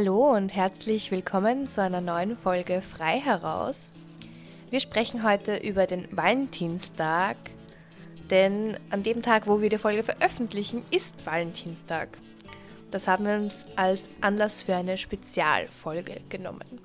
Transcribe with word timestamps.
Hallo 0.00 0.32
und 0.32 0.50
herzlich 0.54 1.10
willkommen 1.10 1.68
zu 1.68 1.82
einer 1.82 2.00
neuen 2.00 2.36
Folge 2.36 2.82
Frei 2.82 3.18
heraus. 3.18 3.92
Wir 4.70 4.78
sprechen 4.78 5.24
heute 5.24 5.56
über 5.56 5.88
den 5.88 6.06
Valentinstag, 6.16 7.36
denn 8.30 8.76
an 8.90 9.02
dem 9.02 9.22
Tag, 9.22 9.48
wo 9.48 9.60
wir 9.60 9.70
die 9.70 9.78
Folge 9.78 10.04
veröffentlichen, 10.04 10.84
ist 10.92 11.26
Valentinstag. 11.26 12.16
Das 12.92 13.08
haben 13.08 13.26
wir 13.26 13.34
uns 13.34 13.66
als 13.74 14.08
Anlass 14.20 14.62
für 14.62 14.76
eine 14.76 14.98
Spezialfolge 14.98 16.20
genommen. 16.28 16.80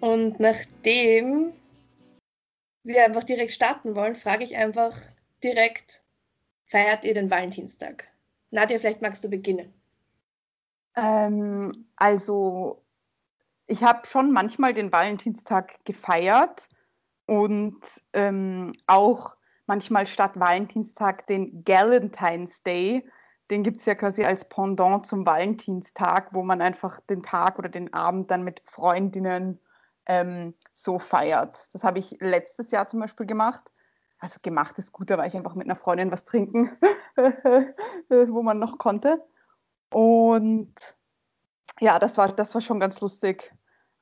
Und 0.00 0.40
nachdem 0.40 1.52
wir 2.82 3.04
einfach 3.04 3.22
direkt 3.22 3.52
starten 3.52 3.94
wollen, 3.94 4.16
frage 4.16 4.42
ich 4.42 4.56
einfach 4.56 4.98
direkt, 5.44 6.00
feiert 6.66 7.04
ihr 7.04 7.14
den 7.14 7.30
Valentinstag? 7.30 8.08
Nadja, 8.50 8.80
vielleicht 8.80 9.02
magst 9.02 9.22
du 9.22 9.30
beginnen. 9.30 9.72
Ähm, 11.00 11.72
also, 11.96 12.82
ich 13.66 13.82
habe 13.82 14.06
schon 14.06 14.32
manchmal 14.32 14.74
den 14.74 14.92
Valentinstag 14.92 15.82
gefeiert 15.84 16.68
und 17.26 17.80
ähm, 18.12 18.72
auch 18.86 19.34
manchmal 19.66 20.06
statt 20.06 20.32
Valentinstag 20.38 21.26
den 21.26 21.64
Galentine's 21.64 22.62
Day. 22.64 23.08
Den 23.50 23.62
gibt 23.62 23.80
es 23.80 23.86
ja 23.86 23.94
quasi 23.94 24.24
als 24.24 24.46
Pendant 24.48 25.06
zum 25.06 25.24
Valentinstag, 25.24 26.34
wo 26.34 26.42
man 26.42 26.60
einfach 26.60 27.00
den 27.08 27.22
Tag 27.22 27.58
oder 27.58 27.68
den 27.68 27.94
Abend 27.94 28.30
dann 28.30 28.44
mit 28.44 28.60
Freundinnen 28.66 29.58
ähm, 30.06 30.54
so 30.74 30.98
feiert. 30.98 31.68
Das 31.72 31.82
habe 31.82 31.98
ich 31.98 32.16
letztes 32.20 32.70
Jahr 32.72 32.88
zum 32.88 33.00
Beispiel 33.00 33.26
gemacht. 33.26 33.62
Also 34.18 34.38
gemacht 34.42 34.76
ist 34.76 34.92
gut, 34.92 35.08
da 35.08 35.16
war 35.16 35.26
ich 35.26 35.34
einfach 35.34 35.54
mit 35.54 35.66
einer 35.66 35.76
Freundin 35.76 36.10
was 36.10 36.26
trinken, 36.26 36.76
wo 38.08 38.42
man 38.42 38.58
noch 38.58 38.76
konnte. 38.76 39.24
Und 39.92 40.74
ja, 41.80 41.98
das 41.98 42.16
war, 42.18 42.32
das 42.32 42.54
war 42.54 42.60
schon 42.60 42.80
ganz 42.80 43.00
lustig. 43.00 43.52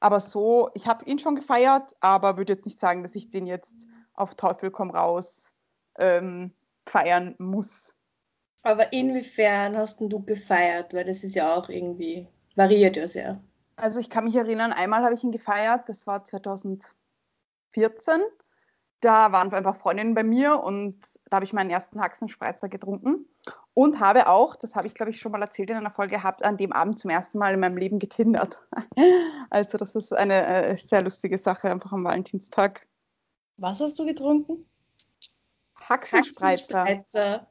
Aber 0.00 0.20
so, 0.20 0.70
ich 0.74 0.86
habe 0.86 1.04
ihn 1.06 1.18
schon 1.18 1.34
gefeiert, 1.34 1.96
aber 2.00 2.36
würde 2.36 2.52
jetzt 2.52 2.66
nicht 2.66 2.78
sagen, 2.78 3.02
dass 3.02 3.14
ich 3.14 3.30
den 3.30 3.46
jetzt 3.46 3.74
auf 4.14 4.34
Teufel 4.34 4.70
komm 4.70 4.90
raus 4.90 5.52
ähm, 5.98 6.52
feiern 6.86 7.34
muss. 7.38 7.94
Aber 8.62 8.92
inwiefern 8.92 9.76
hast 9.76 10.00
du 10.00 10.24
gefeiert? 10.24 10.94
Weil 10.94 11.04
das 11.04 11.24
ist 11.24 11.34
ja 11.34 11.54
auch 11.54 11.68
irgendwie, 11.68 12.26
variiert 12.56 12.96
ja 12.96 13.06
sehr. 13.08 13.40
Also 13.76 14.00
ich 14.00 14.10
kann 14.10 14.24
mich 14.24 14.34
erinnern, 14.34 14.72
einmal 14.72 15.04
habe 15.04 15.14
ich 15.14 15.22
ihn 15.22 15.30
gefeiert, 15.30 15.88
das 15.88 16.06
war 16.06 16.24
2014. 16.24 16.90
Da 19.00 19.30
waren 19.30 19.52
einfach 19.54 19.76
Freundinnen 19.76 20.14
bei 20.14 20.24
mir 20.24 20.60
und 20.60 21.00
da 21.30 21.36
habe 21.36 21.44
ich 21.44 21.52
meinen 21.52 21.70
ersten 21.70 22.00
Haxenspreizer 22.00 22.68
getrunken 22.68 23.26
und 23.78 24.00
habe 24.00 24.26
auch, 24.26 24.56
das 24.56 24.74
habe 24.74 24.88
ich 24.88 24.94
glaube 24.94 25.12
ich 25.12 25.20
schon 25.20 25.30
mal 25.30 25.40
erzählt 25.40 25.70
in 25.70 25.76
einer 25.76 25.92
Folge 25.92 26.16
gehabt, 26.16 26.42
an 26.42 26.56
dem 26.56 26.72
Abend 26.72 26.98
zum 26.98 27.10
ersten 27.10 27.38
Mal 27.38 27.54
in 27.54 27.60
meinem 27.60 27.76
Leben 27.76 28.00
getindert. 28.00 28.60
Also 29.50 29.78
das 29.78 29.94
ist 29.94 30.12
eine 30.12 30.44
äh, 30.46 30.76
sehr 30.76 31.00
lustige 31.00 31.38
Sache 31.38 31.70
einfach 31.70 31.92
am 31.92 32.04
Valentinstag. 32.04 32.86
Was 33.56 33.80
hast 33.80 33.98
du 33.98 34.04
getrunken? 34.04 34.66
Haxenspreizer. 35.80 36.80
Haxenspreizer. 36.80 37.46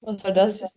Was 0.00 0.24
war 0.24 0.32
das? 0.32 0.74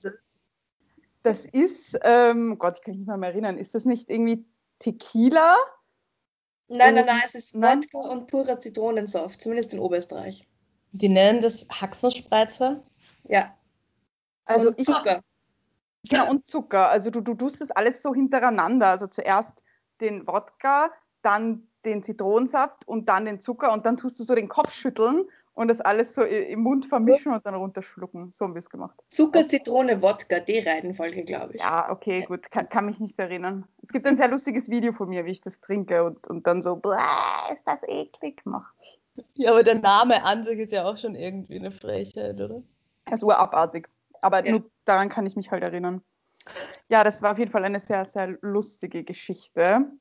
Das 1.24 1.46
ist, 1.48 2.00
ähm, 2.04 2.58
Gott, 2.60 2.78
ich 2.78 2.84
kann 2.84 2.98
mich 2.98 3.08
nicht 3.08 3.18
mehr 3.18 3.30
erinnern, 3.30 3.58
ist 3.58 3.74
das 3.74 3.84
nicht 3.84 4.10
irgendwie 4.10 4.46
Tequila? 4.80 5.58
Nein, 6.68 6.96
nein, 6.96 7.06
nein, 7.08 7.22
es 7.26 7.34
ist 7.34 7.56
Wodka 7.56 8.10
und 8.10 8.28
purer 8.28 8.60
Zitronensaft, 8.60 9.42
zumindest 9.42 9.74
in 9.74 9.80
Oberösterreich. 9.80 10.48
Die 10.92 11.10
nennen 11.10 11.42
das 11.42 11.66
Haxenspreizer? 11.70 12.84
Ja. 13.28 13.54
Also 14.46 14.70
und 14.70 14.84
Zucker. 14.84 15.22
Ich, 16.04 16.10
genau, 16.10 16.30
und 16.30 16.48
Zucker. 16.48 16.90
Also 16.90 17.10
du, 17.10 17.22
du 17.22 17.36
tust 17.36 17.62
das 17.62 17.72
alles 17.72 18.02
so 18.02 18.14
hintereinander. 18.14 18.88
Also 18.88 19.08
zuerst 19.08 19.64
den 20.00 20.26
Wodka, 20.28 20.92
dann 21.22 21.68
den 21.86 22.04
Zitronensaft 22.04 22.88
und 22.88 23.10
dann 23.10 23.26
den 23.26 23.40
Zucker 23.40 23.72
und 23.72 23.86
dann 23.86 23.98
tust 23.98 24.20
du 24.20 24.24
so 24.24 24.36
den 24.36 24.50
Kopf 24.50 24.72
schütteln 24.72 25.26
und 25.54 25.68
das 25.68 25.82
alles 25.82 26.16
so 26.16 26.24
im 26.24 26.62
Mund 26.62 26.86
vermischen 26.86 27.34
und 27.34 27.46
dann 27.46 27.56
runterschlucken. 27.56 28.32
So 28.32 28.46
haben 28.46 28.54
wir 28.54 28.60
es 28.60 28.70
gemacht. 28.70 28.98
Zucker, 29.10 29.48
Zitrone, 29.48 30.02
Wodka, 30.02 30.40
die 30.40 30.60
Reihenfolge, 30.60 31.24
glaube 31.24 31.56
ich. 31.56 31.62
Ja, 31.62 31.92
okay, 31.92 32.24
gut, 32.24 32.50
kann, 32.52 32.70
kann, 32.70 32.86
mich 32.86 33.00
nicht 33.00 33.20
erinnern. 33.20 33.68
Es 33.84 33.90
gibt 33.90 34.06
ein 34.08 34.16
sehr 34.16 34.28
lustiges 34.28 34.70
Video 34.70 34.94
von 34.94 35.10
mir, 35.10 35.26
wie 35.26 35.32
ich 35.32 35.42
das 35.42 35.60
trinke 35.60 36.04
und, 36.04 36.28
und 36.28 36.48
dann 36.48 36.62
so, 36.62 36.78
ist 36.78 37.64
das 37.66 37.80
eklig 37.88 38.42
mache. 38.46 38.74
Ja, 39.34 39.52
aber 39.52 39.64
der 39.64 39.76
Name 39.76 40.24
an 40.24 40.44
sich 40.44 40.60
ist 40.60 40.72
ja 40.72 40.86
auch 40.86 40.98
schon 40.98 41.16
irgendwie 41.16 41.60
eine 41.60 41.72
Frechheit, 41.72 42.40
oder? 42.40 42.64
Das 43.06 43.16
ist 43.16 43.24
urabartig. 43.24 43.90
Aber 44.22 44.46
ja. 44.46 44.52
nur 44.52 44.72
daran 44.86 45.10
kann 45.10 45.26
ich 45.26 45.36
mich 45.36 45.52
halt 45.52 45.64
erinnern. 45.64 46.04
Ja, 46.88 47.04
das 47.04 47.22
war 47.22 47.34
auf 47.34 47.38
jeden 47.38 47.52
Fall 47.52 47.66
eine 47.66 47.80
sehr, 47.80 48.06
sehr 48.06 48.38
lustige 48.42 49.04
Geschichte. 49.04 49.92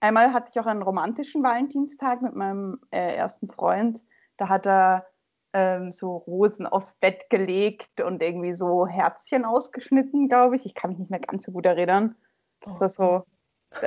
Einmal 0.00 0.32
hatte 0.32 0.50
ich 0.50 0.58
auch 0.60 0.66
einen 0.66 0.82
romantischen 0.82 1.42
Valentinstag 1.42 2.22
mit 2.22 2.34
meinem 2.34 2.80
äh, 2.90 3.14
ersten 3.14 3.50
Freund. 3.50 4.00
Da 4.38 4.48
hat 4.48 4.66
er 4.66 5.06
ähm, 5.52 5.92
so 5.92 6.16
Rosen 6.16 6.66
aufs 6.66 6.94
Bett 6.94 7.28
gelegt 7.28 8.00
und 8.00 8.22
irgendwie 8.22 8.54
so 8.54 8.86
Herzchen 8.86 9.44
ausgeschnitten, 9.44 10.28
glaube 10.28 10.56
ich. 10.56 10.64
Ich 10.64 10.74
kann 10.74 10.90
mich 10.90 10.98
nicht 10.98 11.10
mehr 11.10 11.20
ganz 11.20 11.44
so 11.44 11.52
gut 11.52 11.66
erinnern. 11.66 12.16
Das 12.60 12.80
war 12.80 12.88
so, 12.88 13.24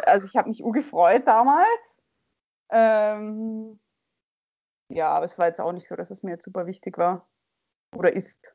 also 0.05 0.27
ich 0.27 0.35
habe 0.35 0.49
mich 0.49 0.63
gefreut 0.63 1.23
damals. 1.25 1.67
Ähm, 2.69 3.79
ja, 4.89 5.09
aber 5.09 5.25
es 5.25 5.37
war 5.37 5.47
jetzt 5.47 5.61
auch 5.61 5.71
nicht 5.71 5.87
so, 5.87 5.95
dass 5.95 6.11
es 6.11 6.23
mir 6.23 6.31
jetzt 6.31 6.45
super 6.45 6.67
wichtig 6.67 6.97
war 6.97 7.27
oder 7.95 8.13
ist. 8.13 8.52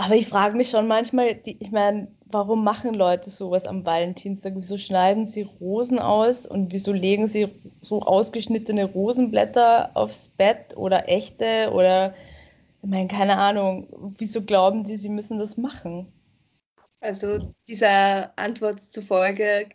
Aber 0.00 0.14
ich 0.14 0.28
frage 0.28 0.56
mich 0.56 0.70
schon 0.70 0.88
manchmal, 0.88 1.34
die, 1.34 1.58
ich 1.60 1.72
meine, 1.72 2.08
warum 2.24 2.64
machen 2.64 2.94
Leute 2.94 3.28
sowas 3.28 3.66
am 3.66 3.84
Valentinstag? 3.84 4.54
Wieso 4.56 4.78
schneiden 4.78 5.26
sie 5.26 5.42
Rosen 5.42 5.98
aus 5.98 6.46
und 6.46 6.72
wieso 6.72 6.92
legen 6.92 7.28
sie 7.28 7.48
so 7.82 8.00
ausgeschnittene 8.00 8.86
Rosenblätter 8.86 9.90
aufs 9.92 10.28
Bett 10.28 10.74
oder 10.74 11.06
echte 11.10 11.70
oder, 11.74 12.14
ich 12.82 12.88
meine, 12.88 13.08
keine 13.08 13.36
Ahnung, 13.36 14.14
wieso 14.16 14.40
glauben 14.40 14.86
sie, 14.86 14.96
sie 14.96 15.10
müssen 15.10 15.38
das 15.38 15.58
machen? 15.58 16.10
Also 17.00 17.38
dieser 17.68 18.32
Antwort 18.38 18.80
zufolge 18.80 19.68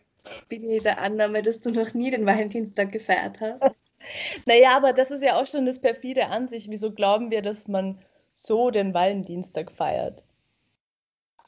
bin 0.50 0.68
ich 0.68 0.82
der 0.82 1.02
Annahme, 1.02 1.44
dass 1.44 1.62
du 1.62 1.70
noch 1.70 1.94
nie 1.94 2.10
den 2.10 2.26
Valentinstag 2.26 2.92
gefeiert 2.92 3.42
hast. 3.42 3.64
naja, 4.48 4.76
aber 4.76 4.92
das 4.92 5.12
ist 5.12 5.22
ja 5.22 5.40
auch 5.40 5.46
schon 5.46 5.68
das 5.68 5.78
perfide 5.78 6.26
an 6.30 6.48
sich. 6.48 6.68
Wieso 6.68 6.92
glauben 6.92 7.30
wir, 7.30 7.44
dass 7.44 7.68
man 7.68 8.00
so 8.36 8.70
den 8.70 8.94
Valentinstag 8.94 9.72
feiert. 9.72 10.24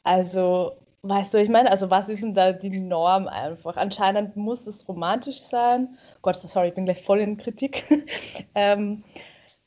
Also, 0.02 0.72
weißt 1.02 1.34
du, 1.34 1.38
ich 1.38 1.50
meine, 1.50 1.70
also 1.70 1.90
was 1.90 2.08
ist 2.08 2.24
denn 2.24 2.34
da 2.34 2.52
die 2.52 2.80
Norm 2.80 3.28
einfach? 3.28 3.76
Anscheinend 3.76 4.36
muss 4.36 4.66
es 4.66 4.88
romantisch 4.88 5.40
sein. 5.40 5.98
Gott, 6.22 6.36
sorry, 6.36 6.68
ich 6.68 6.74
bin 6.74 6.86
gleich 6.86 7.02
voll 7.04 7.20
in 7.20 7.36
Kritik. 7.36 7.84
ähm, 8.54 9.04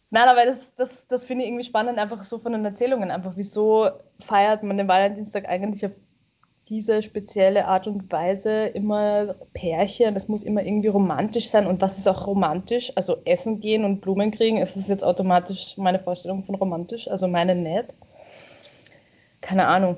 nein, 0.10 0.28
aber 0.28 0.46
das, 0.46 0.74
das, 0.76 1.08
das 1.08 1.28
finde 1.28 1.44
ich 1.44 1.50
irgendwie 1.50 1.66
spannend, 1.66 2.00
einfach 2.00 2.24
so 2.24 2.40
von 2.40 2.54
den 2.54 2.66
Erzählungen. 2.66 3.12
Einfach, 3.12 3.34
wieso 3.36 3.92
feiert 4.20 4.64
man 4.64 4.78
den 4.78 4.88
Valentinstag 4.88 5.48
eigentlich 5.48 5.86
auf 5.86 5.92
diese 6.70 7.02
spezielle 7.02 7.68
Art 7.68 7.88
und 7.88 8.12
Weise 8.12 8.68
immer 8.68 9.36
Pärchen, 9.54 10.14
das 10.14 10.28
muss 10.28 10.44
immer 10.44 10.64
irgendwie 10.64 10.88
romantisch 10.88 11.50
sein. 11.50 11.68
Und 11.68 11.82
was 11.82 11.98
ist 11.98 12.08
auch 12.08 12.28
romantisch? 12.28 12.92
Also 12.96 13.18
essen 13.26 13.60
gehen 13.60 13.84
und 13.84 14.02
Blumen 14.02 14.32
kriegen, 14.32 14.58
ist 14.58 14.78
das 14.78 14.88
jetzt 14.88 15.04
automatisch 15.04 15.78
meine 15.78 16.00
Vorstellung 16.00 16.44
von 16.44 16.56
romantisch? 16.56 17.08
Also 17.08 17.28
meine 17.28 17.56
nicht. 17.56 17.88
Keine 19.42 19.68
Ahnung. 19.68 19.98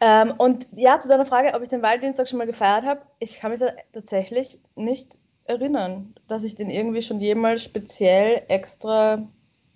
Ähm, 0.00 0.34
und 0.36 0.66
ja, 0.76 1.00
zu 1.00 1.08
deiner 1.08 1.24
Frage, 1.24 1.54
ob 1.54 1.62
ich 1.62 1.68
den 1.68 1.82
Valentinstag 1.82 2.28
schon 2.28 2.38
mal 2.38 2.46
gefeiert 2.46 2.84
habe, 2.84 3.00
ich 3.18 3.38
kann 3.38 3.52
mich 3.52 3.60
tatsächlich 3.92 4.60
nicht 4.76 5.16
erinnern, 5.46 6.14
dass 6.28 6.44
ich 6.44 6.54
den 6.56 6.70
irgendwie 6.70 7.02
schon 7.02 7.20
jemals 7.20 7.62
speziell 7.62 8.42
extra 8.48 9.26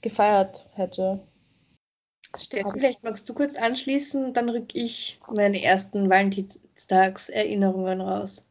gefeiert 0.01 0.69
hätte. 0.73 1.21
Steffi, 2.37 2.71
vielleicht 2.73 3.03
magst 3.03 3.29
du 3.29 3.35
kurz 3.35 3.57
anschließen, 3.57 4.33
dann 4.35 4.49
rück 4.49 4.75
ich 4.75 5.21
meine 5.35 5.63
ersten 5.63 6.11
Valentinstagserinnerungen 6.11 8.01
raus. 8.01 8.49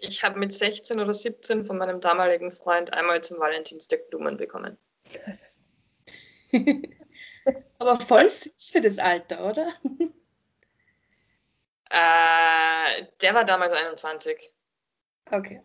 Ich 0.00 0.24
habe 0.24 0.38
mit 0.38 0.52
16 0.52 1.00
oder 1.00 1.14
17 1.14 1.64
von 1.64 1.78
meinem 1.78 2.00
damaligen 2.00 2.50
Freund 2.50 2.92
einmal 2.92 3.22
zum 3.22 3.38
Valentinstag 3.38 4.10
Blumen 4.10 4.36
bekommen. 4.36 4.76
Aber 7.78 8.00
voll 8.00 8.28
süß 8.28 8.70
für 8.72 8.80
das 8.80 8.98
Alter, 8.98 9.48
oder? 9.48 9.72
Äh, 11.90 13.04
der 13.20 13.34
war 13.34 13.44
damals 13.44 13.72
21. 13.74 14.50
Okay. 15.30 15.62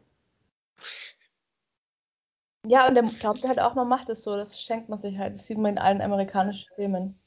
Ja, 2.68 2.88
und 2.88 2.96
der 2.96 3.04
glaubt 3.04 3.44
halt 3.44 3.60
auch, 3.60 3.76
man 3.76 3.88
macht 3.88 4.10
es 4.10 4.24
so, 4.24 4.36
das 4.36 4.60
schenkt 4.60 4.90
man 4.90 5.00
sich 5.00 5.18
halt. 5.18 5.36
Das 5.36 5.48
sieht 5.48 5.58
man 5.58 5.74
in 5.74 5.78
allen 5.78 6.02
amerikanischen 6.02 6.68
Filmen. 6.76 7.18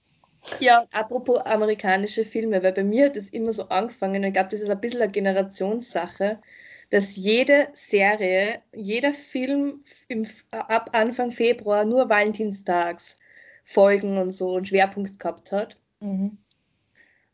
Ja, 0.58 0.84
apropos 0.92 1.38
amerikanische 1.40 2.24
Filme, 2.24 2.62
weil 2.62 2.72
bei 2.72 2.84
mir 2.84 3.06
hat 3.06 3.16
es 3.16 3.30
immer 3.30 3.52
so 3.52 3.68
angefangen, 3.68 4.24
ich 4.24 4.32
glaube, 4.32 4.48
das 4.50 4.62
ist 4.62 4.70
ein 4.70 4.80
bisschen 4.80 5.02
eine 5.02 5.12
Generationssache, 5.12 6.38
dass 6.90 7.16
jede 7.16 7.68
Serie, 7.72 8.60
jeder 8.74 9.12
Film 9.12 9.82
im, 10.08 10.26
ab 10.50 10.90
Anfang 10.92 11.30
Februar 11.30 11.84
nur 11.84 12.08
Valentinstags 12.08 13.16
Folgen 13.64 14.18
und 14.18 14.32
so 14.32 14.56
einen 14.56 14.64
Schwerpunkt 14.64 15.18
gehabt 15.18 15.52
hat. 15.52 15.76
Mhm. 16.00 16.38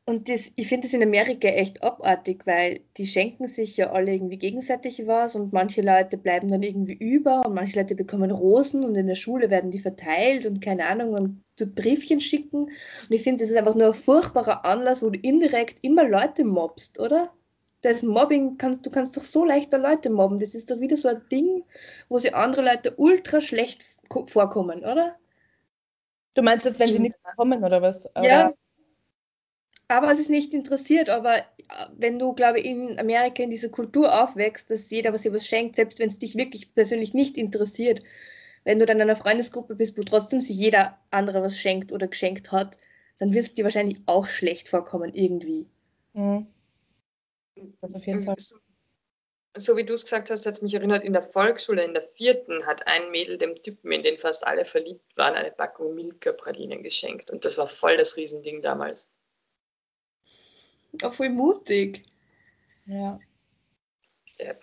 Und 0.09 0.29
das, 0.29 0.53
ich 0.55 0.69
finde 0.69 0.87
das 0.87 0.95
in 0.95 1.03
Amerika 1.03 1.49
echt 1.49 1.83
abartig, 1.83 2.47
weil 2.47 2.79
die 2.97 3.07
schenken 3.07 3.49
sich 3.49 3.77
ja 3.77 3.91
alle 3.91 4.13
irgendwie 4.13 4.39
gegenseitig 4.39 5.05
was 5.09 5.35
und 5.35 5.53
manche 5.53 5.83
Leute 5.83 6.17
bleiben 6.17 6.49
dann 6.49 6.63
irgendwie 6.63 6.95
über 6.95 7.45
und 7.45 7.55
manche 7.55 7.77
Leute 7.77 7.97
bekommen 7.97 8.31
Rosen 8.31 8.85
und 8.85 8.97
in 8.97 9.09
der 9.09 9.17
Schule 9.17 9.51
werden 9.51 9.73
die 9.73 9.81
verteilt 9.81 10.47
und 10.47 10.63
keine 10.63 10.87
Ahnung, 10.87 11.11
man 11.11 11.45
tut 11.57 11.75
Briefchen 11.75 12.21
schicken. 12.21 12.67
Und 12.67 13.11
ich 13.11 13.23
finde, 13.25 13.43
das 13.43 13.51
ist 13.51 13.57
einfach 13.57 13.75
nur 13.75 13.89
ein 13.89 13.95
furchtbarer 13.95 14.65
Anlass, 14.65 15.03
wo 15.03 15.11
du 15.11 15.19
indirekt 15.19 15.83
immer 15.83 16.09
Leute 16.09 16.45
mobst, 16.45 17.01
oder? 17.01 17.33
Das 17.83 18.05
Mobbing, 18.05 18.59
kannst, 18.59 18.87
du 18.87 18.91
kannst 18.91 19.17
doch 19.17 19.25
so 19.25 19.45
leichter 19.45 19.79
Leute 19.79 20.11
mobben. 20.11 20.39
Das 20.39 20.55
ist 20.55 20.71
doch 20.71 20.79
wieder 20.79 20.97
so 20.97 21.09
ein 21.09 21.21
Ding, 21.33 21.65
wo 22.09 22.21
sie 22.21 22.33
andere 22.33 22.63
Leute 22.63 22.95
ultra 22.97 23.41
schlecht 23.41 23.85
vorkommen, 24.27 24.85
oder? 24.85 25.17
Du 26.35 26.43
meinst 26.43 26.65
jetzt, 26.65 26.79
wenn 26.79 26.93
sie 26.93 27.01
nicht 27.01 27.17
kommen 27.37 27.65
oder 27.65 27.83
was? 27.83 28.07
Oder? 28.15 28.25
Ja, 28.25 28.53
aber 29.89 30.11
es 30.11 30.19
ist 30.19 30.31
nicht 30.31 30.53
interessiert. 30.55 31.11
Aber 31.11 31.39
äh, 31.39 31.43
wenn 31.97 32.19
du, 32.19 32.33
glaube 32.33 32.61
ich, 32.61 32.67
in 32.67 32.99
Amerika 32.99 33.43
in 33.43 33.51
dieser 33.51 33.69
Kultur 33.69 34.23
aufwächst, 34.23 34.71
dass 34.71 34.91
jeder 34.91 35.13
was 35.13 35.23
dir 35.23 35.33
was 35.33 35.47
schenkt, 35.47 35.77
selbst 35.77 35.99
wenn 35.99 36.09
es 36.09 36.19
dich 36.19 36.37
wirklich 36.37 36.75
persönlich 36.75 37.15
nicht 37.15 37.39
interessiert, 37.39 38.01
wenn 38.65 38.79
du 38.79 38.87
dann 38.87 38.97
in 38.97 39.03
einer 39.03 39.17
Freundesgruppe 39.17 39.77
bist, 39.77 39.97
wo 39.97 40.03
trotzdem 40.03 40.41
sich 40.41 40.57
jeder 40.57 40.99
andere 41.11 41.43
was 41.43 41.59
schenkt 41.59 41.93
oder 41.93 42.09
geschenkt 42.09 42.51
hat, 42.51 42.77
dann 43.19 43.33
wird 43.33 43.47
es 43.47 43.55
dir 43.55 43.65
wahrscheinlich 43.65 43.99
auch 44.07 44.27
schlecht 44.27 44.69
vorkommen, 44.69 45.15
irgendwie. 45.15 45.69
Mhm. 46.15 46.47
Das 47.81 47.95
auf 47.95 48.07
jeden 48.07 48.25
Fall. 48.25 48.37
So 49.57 49.77
wie 49.77 49.85
du 49.85 49.95
es 49.95 50.03
gesagt 50.03 50.31
hast, 50.31 50.45
hat 50.45 50.53
es 50.53 50.63
mich 50.63 50.75
erinnert, 50.75 51.03
in 51.03 51.15
der 51.15 51.23
Volksschule, 51.23 51.83
in 51.83 51.95
der 51.95 52.03
vierten, 52.03 52.67
hat 52.67 52.87
ein 52.87 53.11
Mädel 53.11 53.39
dem 53.39 53.55
Typen, 53.63 53.91
in 53.91 54.03
den 54.03 54.19
fast 54.19 54.47
alle 54.47 54.67
verliebt 54.67 55.17
waren, 55.17 55.35
eine 55.35 55.51
Packung 55.51 55.95
Milka-Pralinen 55.95 56.83
geschenkt. 56.83 57.31
Und 57.31 57.47
das 57.47 57.57
war 57.57 57.67
voll 57.67 57.97
das 57.97 58.19
Riesending 58.19 58.61
damals. 58.61 59.09
Auch 61.05 61.13
voll 61.13 61.31
mutig. 61.31 62.03
Ja. 62.87 63.19
ja. 64.39 64.55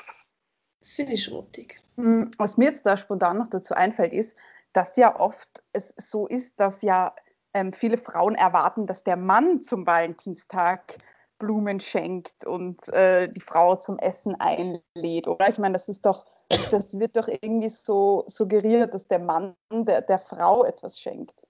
Das 0.79 0.93
finde 0.93 1.13
ich 1.13 1.29
mutig. 1.31 1.81
Hm, 1.95 2.31
was 2.37 2.57
mir 2.57 2.65
jetzt 2.65 2.85
da 2.85 2.97
spontan 2.97 3.37
noch 3.37 3.47
dazu 3.47 3.73
einfällt, 3.73 4.13
ist, 4.13 4.35
dass 4.73 4.97
ja 4.97 5.19
oft 5.19 5.47
es 5.71 5.93
so 5.97 6.27
ist, 6.27 6.59
dass 6.59 6.81
ja 6.81 7.15
ähm, 7.53 7.71
viele 7.73 7.97
Frauen 7.97 8.35
erwarten, 8.35 8.87
dass 8.87 9.03
der 9.03 9.15
Mann 9.15 9.61
zum 9.61 9.85
Valentinstag 9.85 10.97
Blumen 11.37 11.79
schenkt 11.79 12.45
und 12.45 12.87
äh, 12.89 13.27
die 13.27 13.41
Frau 13.41 13.75
zum 13.75 13.99
Essen 13.99 14.35
einlädt, 14.39 15.27
oder? 15.27 15.49
Ich 15.49 15.57
meine, 15.57 15.73
das 15.73 15.89
ist 15.89 16.05
doch, 16.05 16.25
das 16.71 16.97
wird 16.97 17.17
doch 17.17 17.27
irgendwie 17.27 17.69
so 17.69 18.23
suggeriert, 18.27 18.93
dass 18.93 19.07
der 19.07 19.19
Mann 19.19 19.55
der, 19.71 20.01
der 20.01 20.19
Frau 20.19 20.63
etwas 20.63 20.99
schenkt. 20.99 21.45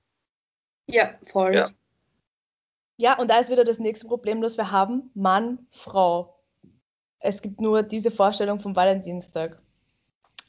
Ja, 0.90 1.10
voll. 1.24 1.56
Ja. 1.56 1.70
Ja, 2.98 3.18
und 3.19 3.31
da 3.31 3.38
ist 3.38 3.50
wieder 3.50 3.63
das 3.63 3.80
nächste 3.80 4.07
Problem, 4.07 4.42
das 4.42 4.57
wir 4.57 4.72
haben: 4.72 5.12
Mann, 5.13 5.68
Frau. 5.72 6.36
Es 7.19 7.42
gibt 7.42 7.62
nur 7.62 7.84
diese 7.84 8.12
Vorstellung 8.12 8.60
vom 8.60 8.75
Valentinstag. 8.75 9.62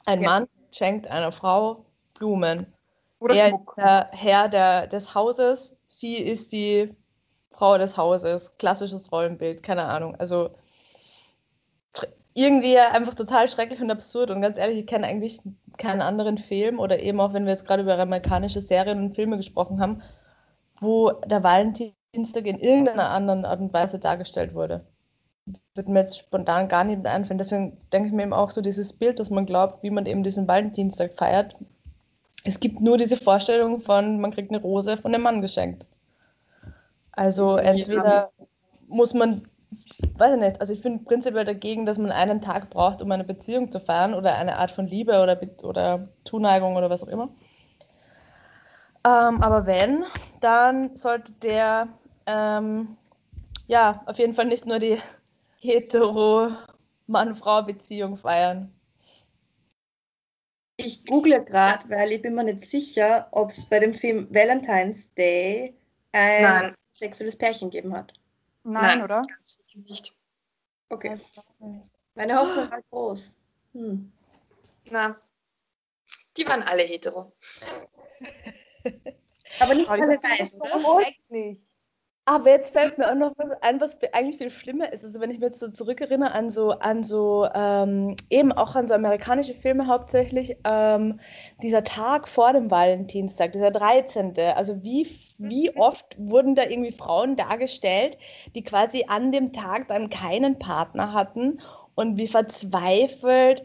Ein 0.05 0.21
ja. 0.21 0.29
Mann 0.29 0.47
schenkt 0.71 1.07
einer 1.07 1.31
Frau 1.31 1.85
Blumen. 2.13 2.67
Oder 3.19 3.35
er 3.35 3.49
Schmuck. 3.49 3.69
ist 3.77 3.83
der 3.83 4.09
Herr 4.11 4.49
der, 4.49 4.87
des 4.87 5.15
Hauses, 5.15 5.75
sie 5.87 6.17
ist 6.17 6.51
die 6.51 6.93
Frau 7.51 7.77
des 7.77 7.97
Hauses. 7.97 8.57
Klassisches 8.57 9.11
Rollenbild, 9.11 9.63
keine 9.63 9.85
Ahnung. 9.85 10.15
Also 10.17 10.51
irgendwie 12.33 12.77
einfach 12.77 13.13
total 13.13 13.47
schrecklich 13.47 13.81
und 13.81 13.89
absurd. 13.89 14.29
Und 14.29 14.41
ganz 14.41 14.57
ehrlich, 14.57 14.79
ich 14.79 14.87
kenne 14.87 15.07
eigentlich 15.07 15.39
keinen 15.77 16.01
anderen 16.01 16.37
Film 16.37 16.79
oder 16.79 16.99
eben 16.99 17.19
auch, 17.21 17.33
wenn 17.33 17.45
wir 17.45 17.51
jetzt 17.51 17.65
gerade 17.65 17.83
über 17.83 17.97
amerikanische 17.97 18.61
Serien 18.61 18.99
und 18.99 19.15
Filme 19.15 19.37
gesprochen 19.37 19.79
haben, 19.79 20.01
wo 20.81 21.11
der 21.11 21.43
Valentin 21.43 21.93
Dienstag 22.15 22.45
in 22.45 22.59
irgendeiner 22.59 23.09
anderen 23.09 23.45
Art 23.45 23.59
und 23.59 23.73
Weise 23.73 23.99
dargestellt 23.99 24.53
wurde. 24.53 24.85
Wird 25.75 25.89
mir 25.89 25.99
jetzt 25.99 26.17
spontan 26.17 26.67
gar 26.67 26.83
nicht 26.83 27.05
einfallen. 27.05 27.37
Deswegen 27.37 27.77
denke 27.91 28.07
ich 28.07 28.13
mir 28.13 28.23
eben 28.23 28.33
auch 28.33 28.49
so 28.49 28.61
dieses 28.61 28.93
Bild, 28.93 29.19
dass 29.19 29.29
man 29.29 29.45
glaubt, 29.45 29.83
wie 29.83 29.89
man 29.89 30.05
eben 30.05 30.23
diesen 30.23 30.47
Valentinstag 30.47 31.17
feiert. 31.17 31.55
Es 32.43 32.59
gibt 32.59 32.79
nur 32.79 32.97
diese 32.97 33.17
Vorstellung 33.17 33.81
von, 33.81 34.19
man 34.19 34.31
kriegt 34.31 34.51
eine 34.51 34.61
Rose 34.61 34.97
von 34.97 35.11
dem 35.11 35.21
Mann 35.21 35.41
geschenkt. 35.41 35.85
Also 37.11 37.57
entweder 37.57 38.31
muss 38.87 39.13
man, 39.13 39.47
weiß 40.17 40.33
ich 40.33 40.39
nicht, 40.39 40.61
also 40.61 40.73
ich 40.73 40.81
bin 40.81 41.05
prinzipiell 41.05 41.45
dagegen, 41.45 41.85
dass 41.85 41.97
man 41.97 42.11
einen 42.11 42.41
Tag 42.41 42.69
braucht, 42.69 43.01
um 43.01 43.11
eine 43.11 43.23
Beziehung 43.23 43.71
zu 43.71 43.79
feiern 43.79 44.13
oder 44.13 44.35
eine 44.35 44.57
Art 44.57 44.71
von 44.71 44.87
Liebe 44.87 45.21
oder, 45.21 45.39
oder 45.63 46.09
Zuneigung 46.23 46.75
oder 46.75 46.89
was 46.89 47.03
auch 47.03 47.07
immer. 47.07 47.29
Ähm, 49.05 49.41
aber 49.41 49.65
wenn, 49.65 50.03
dann 50.41 50.95
sollte 50.95 51.31
der 51.33 51.87
ähm, 52.25 52.97
ja, 53.67 54.01
auf 54.05 54.17
jeden 54.17 54.33
Fall 54.33 54.45
nicht 54.45 54.65
nur 54.65 54.79
die 54.79 55.01
hetero-Mann-Frau-Beziehung 55.59 58.15
feiern. 58.17 58.71
Ich 60.77 61.05
google 61.05 61.45
gerade, 61.45 61.89
weil 61.89 62.11
ich 62.11 62.21
bin 62.21 62.35
mir 62.35 62.43
nicht 62.43 62.69
sicher, 62.69 63.29
ob 63.31 63.49
es 63.49 63.65
bei 63.65 63.79
dem 63.79 63.93
Film 63.93 64.27
Valentine's 64.33 65.13
Day 65.13 65.73
ein 66.11 66.41
Nein. 66.41 66.75
sexuelles 66.91 67.37
Pärchen 67.37 67.71
gegeben 67.71 67.95
hat. 67.95 68.11
Nein, 68.63 68.81
Nein 68.81 69.03
oder? 69.03 69.23
Ganz 69.27 69.57
sicher 69.57 69.79
nicht. 69.79 70.13
Okay. 70.89 71.17
Meine 72.15 72.39
Hoffnung 72.39 72.69
war 72.69 72.81
groß. 72.89 73.37
Hm. 73.73 74.11
Na, 74.89 75.17
die 76.37 76.45
waren 76.45 76.63
alle 76.63 76.83
hetero. 76.83 77.31
Aber 79.59 79.73
nicht 79.73 79.89
alle 79.89 80.21
weiß, 80.21 80.55
oder? 80.55 81.05
Nicht. 81.29 81.61
Aber 82.27 82.49
jetzt 82.49 82.73
fällt 82.73 82.97
mir 82.97 83.07
auch 83.07 83.15
noch 83.15 83.33
ein, 83.61 83.79
was 83.79 83.99
eigentlich 84.11 84.37
viel 84.37 84.49
schlimmer 84.49 84.91
ist. 84.91 85.03
Also 85.03 85.21
wenn 85.21 85.29
ich 85.29 85.37
mir 85.37 85.45
jetzt 85.45 85.59
so 85.59 85.69
zurückerinnere 85.69 86.31
an 86.31 86.49
so, 86.49 86.71
an 86.71 87.03
so 87.03 87.47
ähm, 87.53 88.15
eben 88.31 88.51
auch 88.51 88.75
an 88.75 88.87
so 88.87 88.95
amerikanische 88.95 89.53
Filme 89.53 89.85
hauptsächlich, 89.85 90.57
ähm, 90.63 91.19
dieser 91.61 91.83
Tag 91.83 92.27
vor 92.27 92.51
dem 92.53 92.71
Valentinstag, 92.71 93.51
dieser 93.51 93.69
13. 93.69 94.33
Also 94.55 94.81
wie, 94.81 95.07
wie 95.37 95.69
mhm. 95.69 95.79
oft 95.79 96.15
wurden 96.17 96.55
da 96.55 96.63
irgendwie 96.63 96.91
Frauen 96.91 97.35
dargestellt, 97.35 98.17
die 98.55 98.63
quasi 98.63 99.05
an 99.07 99.31
dem 99.31 99.53
Tag 99.53 99.87
dann 99.89 100.09
keinen 100.09 100.57
Partner 100.57 101.13
hatten 101.13 101.61
und 101.93 102.17
wie 102.17 102.27
verzweifelt 102.27 103.63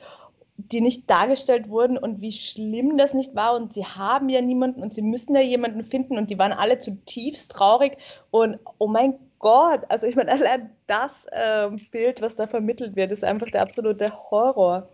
die 0.68 0.80
nicht 0.80 1.08
dargestellt 1.10 1.68
wurden 1.68 1.98
und 1.98 2.20
wie 2.20 2.32
schlimm 2.32 2.96
das 2.98 3.14
nicht 3.14 3.34
war. 3.34 3.54
Und 3.54 3.72
sie 3.72 3.84
haben 3.84 4.28
ja 4.28 4.40
niemanden 4.42 4.82
und 4.82 4.94
sie 4.94 5.02
müssen 5.02 5.34
ja 5.34 5.40
jemanden 5.40 5.84
finden 5.84 6.18
und 6.18 6.30
die 6.30 6.38
waren 6.38 6.52
alle 6.52 6.78
zutiefst 6.78 7.52
traurig. 7.52 7.98
Und 8.30 8.58
oh 8.78 8.88
mein 8.88 9.14
Gott, 9.38 9.82
also 9.88 10.06
ich 10.06 10.16
meine, 10.16 10.32
allein 10.32 10.70
das 10.86 11.12
äh, 11.32 11.70
Bild, 11.90 12.20
was 12.20 12.36
da 12.36 12.46
vermittelt 12.46 12.96
wird, 12.96 13.12
ist 13.12 13.24
einfach 13.24 13.50
der 13.50 13.62
absolute 13.62 14.12
Horror. 14.30 14.88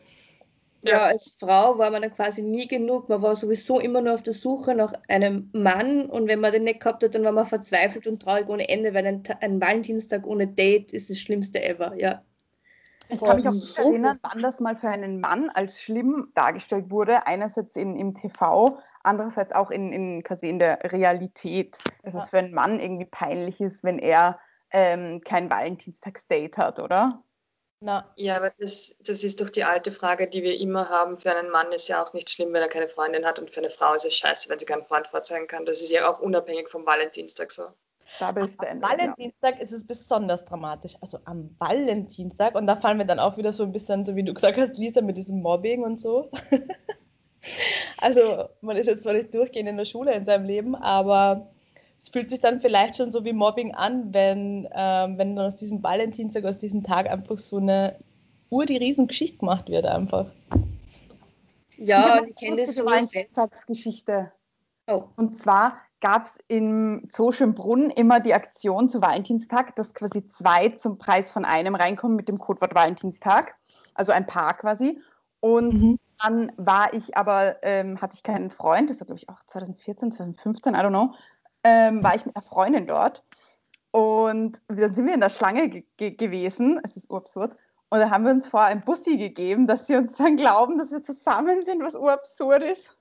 Ja, 0.83 1.07
als 1.07 1.37
Frau 1.41 1.79
war 1.79 1.91
man 1.91 2.03
dann 2.03 2.13
quasi 2.13 2.43
nie 2.43 2.69
genug. 2.69 3.09
Man 3.09 3.23
war 3.23 3.35
sowieso 3.35 3.81
immer 3.81 4.01
nur 4.01 4.15
auf 4.15 4.23
der 4.23 4.35
Suche 4.35 4.75
nach 4.75 4.93
einem 5.09 5.51
Mann 5.53 6.07
und 6.07 6.29
wenn 6.29 6.41
man 6.41 6.53
den 6.53 6.65
nicht 6.65 6.81
gehabt 6.81 7.03
hat, 7.03 7.15
dann 7.15 7.25
war 7.25 7.33
man 7.33 7.47
verzweifelt 7.47 8.07
und 8.07 8.23
traurig 8.23 8.49
ohne 8.49 8.69
Ende, 8.69 8.95
weil 8.95 9.07
ein, 9.07 9.23
ein 9.41 9.61
Valentinstag 9.61 10.27
ohne 10.27 10.47
Date 10.47 10.93
ist 10.93 11.11
das 11.11 11.19
Schlimmste 11.19 11.63
ever, 11.65 11.95
ja. 11.97 12.23
Ich 13.09 13.21
kann 13.21 13.37
mich 13.37 13.47
auch 13.47 13.53
nicht 13.53 13.79
erinnern, 13.79 14.19
wann 14.23 14.43
das 14.43 14.61
mal 14.61 14.77
für 14.77 14.89
einen 14.89 15.21
Mann 15.21 15.51
als 15.51 15.81
schlimm 15.81 16.33
dargestellt 16.35 16.91
wurde. 16.91 17.27
Einerseits 17.27 17.77
in, 17.77 17.97
im 17.97 18.15
TV, 18.15 18.79
andererseits 19.03 19.53
auch 19.53 19.71
in, 19.71 19.93
in, 19.93 20.23
quasi 20.23 20.49
in 20.49 20.59
der 20.59 20.81
Realität. 20.93 21.77
Dass 22.03 22.15
ja. 22.15 22.23
es 22.23 22.31
für 22.31 22.39
einen 22.39 22.53
Mann 22.53 22.81
irgendwie 22.81 23.07
peinlich 23.07 23.61
ist, 23.61 23.85
wenn 23.85 23.99
er 23.99 24.39
ähm, 24.71 25.21
kein 25.23 25.49
Valentinstagsdate 25.49 26.57
hat, 26.57 26.81
oder? 26.81 27.23
Na. 27.81 28.11
Ja, 28.17 28.37
aber 28.37 28.53
das, 28.59 28.97
das 29.05 29.23
ist 29.23 29.41
doch 29.41 29.51
die 29.51 29.65
alte 29.65 29.93
Frage, 29.93 30.29
die 30.29 30.43
wir 30.43 30.59
immer 30.59 30.89
haben. 30.89 31.17
Für 31.17 31.37
einen 31.37 31.51
Mann 31.51 31.71
ist 31.73 31.89
ja 31.89 32.03
auch 32.03 32.13
nicht 32.15 32.31
schlimm, 32.31 32.53
wenn 32.53 32.63
er 32.63 32.69
keine 32.69 32.89
Freundin 32.89 33.27
hat 33.27 33.39
und 33.39 33.51
für 33.51 33.61
eine 33.61 33.71
Frau 33.71 33.93
ist 33.95 34.07
es 34.07 34.17
scheiße, 34.17 34.49
wenn 34.49 34.59
sie 34.59 34.67
keinen 34.67 34.83
Freund 34.83 35.07
vorzeigen 35.07 35.47
kann. 35.47 35.67
Das 35.67 35.83
ist 35.83 35.93
ja 35.93 36.09
auch 36.09 36.21
unabhängig 36.21 36.69
vom 36.69 36.87
Valentinstag 36.87 37.53
so. 37.53 37.69
Double 38.19 38.49
Am 38.59 38.83
Valentinstag 38.83 39.61
ist 39.61 39.73
es 39.73 39.87
besonders 39.87 40.45
dramatisch. 40.45 40.95
Also 41.01 41.19
am 41.25 41.55
Valentinstag, 41.59 42.55
und 42.55 42.67
da 42.67 42.77
fallen 42.77 42.99
wir 42.99 43.05
dann 43.05 43.19
auch 43.19 43.37
wieder 43.37 43.53
so 43.53 43.65
ein 43.65 43.73
bisschen, 43.73 44.05
so 44.05 44.17
wie 44.17 44.23
du 44.23 44.33
gesagt 44.33 44.59
hast, 44.59 44.79
Lisa, 44.79 45.01
mit 45.01 45.17
diesem 45.17 45.43
Mobbing 45.43 45.83
und 45.83 46.01
so. 46.01 46.31
also 47.99 48.49
man 48.61 48.77
ist 48.77 48.87
jetzt 48.87 49.03
zwar 49.03 49.15
nicht 49.15 49.35
durchgehend 49.35 49.69
in 49.69 49.77
der 49.77 49.85
Schule 49.85 50.15
in 50.15 50.25
seinem 50.25 50.45
Leben, 50.45 50.75
aber 50.75 51.51
es 51.99 52.09
fühlt 52.09 52.31
sich 52.31 52.41
dann 52.41 52.61
vielleicht 52.61 52.97
schon 52.97 53.11
so 53.11 53.25
wie 53.25 53.33
Mobbing 53.33 53.75
an, 53.75 54.13
wenn, 54.13 54.69
ähm, 54.73 55.19
wenn 55.19 55.37
dann 55.37 55.47
aus 55.47 55.57
diesem 55.57 55.83
Valentinstag, 55.83 56.45
aus 56.45 56.59
diesem 56.59 56.83
Tag 56.83 57.09
einfach 57.09 57.39
so 57.39 57.57
eine 57.57 57.99
Ur 58.51 58.65
die 58.65 58.77
Riesengeschichte 58.77 59.39
gemacht 59.39 59.69
wird 59.69 59.87
einfach. 59.87 60.27
Ja, 61.77 62.23
ich 62.27 62.37
kenne 62.37 62.57
das 62.57 62.77
schon 62.77 62.89
selbst. 63.07 63.67
Geschichte. 63.67 64.33
Oh. 64.89 65.05
Und 65.17 65.37
zwar 65.37 65.79
gab 66.01 66.27
es 66.27 66.39
im 66.49 67.09
Zoo 67.11 67.33
Schönbrunn 67.33 67.91
immer 67.91 68.21
die 68.21 68.35
Aktion 68.35 68.89
zu 68.89 69.01
Valentinstag, 69.01 69.75
dass 69.77 69.95
quasi 69.95 70.27
zwei 70.29 70.71
zum 70.71 70.99
Preis 70.99 71.31
von 71.31 71.45
einem 71.45 71.75
reinkommen 71.75 72.17
mit 72.17 72.29
dem 72.29 72.39
Codewort 72.39 72.75
Valentinstag, 72.75 73.55
also 73.95 74.13
ein 74.13 74.27
Paar 74.27 74.55
quasi. 74.55 75.01
Und 75.41 75.75
mhm. 75.75 75.99
dann 76.23 76.53
war 76.57 76.93
ich 76.93 77.17
aber, 77.17 77.57
ähm, 77.63 78.01
hatte 78.01 78.15
ich 78.15 78.23
keinen 78.23 78.51
Freund, 78.51 78.91
das 78.91 79.01
war 79.01 79.07
glaube 79.07 79.19
ich 79.19 79.29
auch 79.29 79.43
2014, 79.47 80.13
2015, 80.13 80.75
I 80.75 80.79
don't 80.79 80.89
know, 80.91 81.15
ähm, 81.65 82.03
war 82.03 82.15
ich 82.15 82.27
mit 82.27 82.37
einer 82.37 82.45
Freundin 82.45 82.87
dort. 82.87 83.23
Und 83.91 84.61
dann 84.69 84.93
sind 84.93 85.07
wir 85.07 85.15
in 85.15 85.21
der 85.21 85.31
Schlange 85.31 85.69
ge 85.71 85.85
ge 85.97 86.11
gewesen. 86.11 86.79
Es 86.85 86.97
ist 86.97 87.11
urabsurd. 87.11 87.57
Und 87.89 88.01
dann 88.01 88.11
haben 88.11 88.25
wir 88.25 88.33
uns 88.33 88.49
vor 88.49 88.63
ein 88.63 88.85
Bussi 88.85 89.17
gegeben, 89.17 89.67
dass 89.67 89.87
sie 89.87 89.97
uns 89.97 90.13
dann 90.17 90.37
glauben, 90.37 90.77
dass 90.77 90.91
wir 90.93 91.03
zusammen 91.03 91.63
sind, 91.63 91.83
was 91.83 91.97
urabsurd 91.97 92.63
ist. 92.63 92.96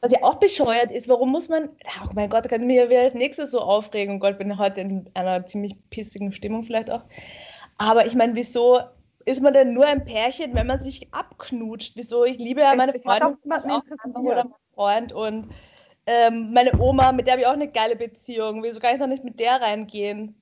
Was 0.00 0.12
ja 0.12 0.22
auch 0.22 0.34
bescheuert 0.34 0.92
ist, 0.92 1.08
warum 1.08 1.30
muss 1.30 1.48
man, 1.48 1.68
oh 2.04 2.10
mein 2.14 2.28
Gott, 2.28 2.44
da 2.44 2.48
kann 2.48 2.62
ich 2.62 2.88
mich 2.88 2.98
als 2.98 3.14
nächstes 3.14 3.50
so 3.50 3.60
aufregen. 3.60 4.16
Oh 4.16 4.18
Gott, 4.18 4.38
bin 4.38 4.58
heute 4.58 4.82
in 4.82 5.10
einer 5.14 5.46
ziemlich 5.46 5.76
pissigen 5.90 6.30
Stimmung 6.30 6.62
vielleicht 6.62 6.90
auch. 6.90 7.02
Aber 7.78 8.06
ich 8.06 8.14
meine, 8.14 8.34
wieso 8.34 8.80
ist 9.24 9.42
man 9.42 9.52
denn 9.52 9.72
nur 9.72 9.86
ein 9.86 10.04
Pärchen, 10.04 10.54
wenn 10.54 10.66
man 10.66 10.82
sich 10.82 11.12
abknutscht? 11.12 11.96
Wieso? 11.96 12.24
Ich 12.24 12.38
liebe 12.38 12.60
ja 12.60 12.74
meine 12.74 12.98
Freundin 13.00 13.36
oder 14.14 14.44
meinen 14.44 14.54
Freund 14.74 15.12
und 15.12 15.50
ähm, 16.06 16.52
meine 16.52 16.78
Oma, 16.80 17.12
mit 17.12 17.26
der 17.26 17.32
habe 17.32 17.42
ich 17.42 17.48
auch 17.48 17.54
eine 17.54 17.70
geile 17.70 17.96
Beziehung. 17.96 18.62
Wieso 18.62 18.80
kann 18.80 18.94
ich 18.94 19.00
doch 19.00 19.06
nicht 19.06 19.24
mit 19.24 19.40
der 19.40 19.60
reingehen? 19.60 20.40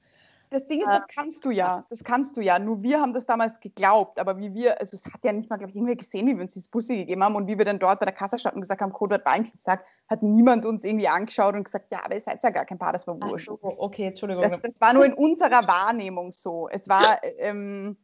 Das 0.52 0.66
Ding 0.66 0.80
ist, 0.80 0.86
das 0.86 1.06
kannst 1.08 1.44
du 1.44 1.50
ja. 1.50 1.86
Das 1.88 2.04
kannst 2.04 2.36
du 2.36 2.42
ja. 2.42 2.58
Nur 2.58 2.82
wir 2.82 3.00
haben 3.00 3.14
das 3.14 3.24
damals 3.24 3.58
geglaubt. 3.60 4.18
Aber 4.18 4.38
wie 4.38 4.52
wir, 4.52 4.78
also 4.80 4.96
es 4.96 5.06
hat 5.06 5.24
ja 5.24 5.32
nicht 5.32 5.48
mal, 5.48 5.56
glaube 5.56 5.70
ich, 5.70 5.76
irgendwer 5.76 5.96
gesehen, 5.96 6.26
wie 6.26 6.34
wir 6.34 6.42
uns 6.42 6.52
dieses 6.52 6.68
Bussi 6.68 6.96
gegeben 6.96 7.24
haben. 7.24 7.34
Und 7.34 7.46
wie 7.46 7.56
wir 7.56 7.64
dann 7.64 7.78
dort 7.78 8.00
bei 8.00 8.06
der 8.06 8.14
Kasse 8.14 8.38
standen 8.38 8.56
und 8.56 8.62
gesagt 8.62 8.82
haben, 8.82 8.92
Codewort 8.92 9.24
Valentinstag, 9.24 9.84
hat 10.08 10.22
niemand 10.22 10.66
uns 10.66 10.84
irgendwie 10.84 11.08
angeschaut 11.08 11.54
und 11.54 11.64
gesagt, 11.64 11.90
ja, 11.90 12.04
aber 12.04 12.14
ihr 12.14 12.20
seid 12.20 12.42
ja 12.42 12.50
gar 12.50 12.66
kein 12.66 12.78
Paar, 12.78 12.92
das 12.92 13.06
war 13.06 13.18
wurscht. 13.20 13.46
So, 13.46 13.58
okay, 13.62 14.08
Entschuldigung. 14.08 14.42
Das, 14.42 14.60
das, 14.60 14.80
war 14.80 14.92
nur 14.92 15.06
in 15.06 15.14
unserer 15.14 15.66
Wahrnehmung 15.66 16.32
so. 16.32 16.68
Es 16.68 16.86
war, 16.88 17.20
ähm, 17.38 17.96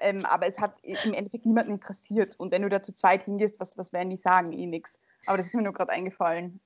ähm, 0.00 0.24
aber 0.26 0.46
es 0.46 0.58
hat 0.60 0.74
im 0.82 1.14
Endeffekt 1.14 1.46
niemanden 1.46 1.72
interessiert. 1.72 2.34
Und 2.38 2.50
wenn 2.50 2.62
du 2.62 2.68
da 2.68 2.82
zu 2.82 2.92
zweit 2.92 3.22
hingehst, 3.22 3.60
was, 3.60 3.78
was 3.78 3.92
werden 3.92 4.10
die 4.10 4.16
sagen? 4.16 4.52
Eh 4.52 4.66
nichts. 4.66 4.98
Aber 5.26 5.36
das 5.36 5.46
ist 5.46 5.54
mir 5.54 5.62
nur 5.62 5.72
gerade 5.72 5.92
eingefallen. 5.92 6.60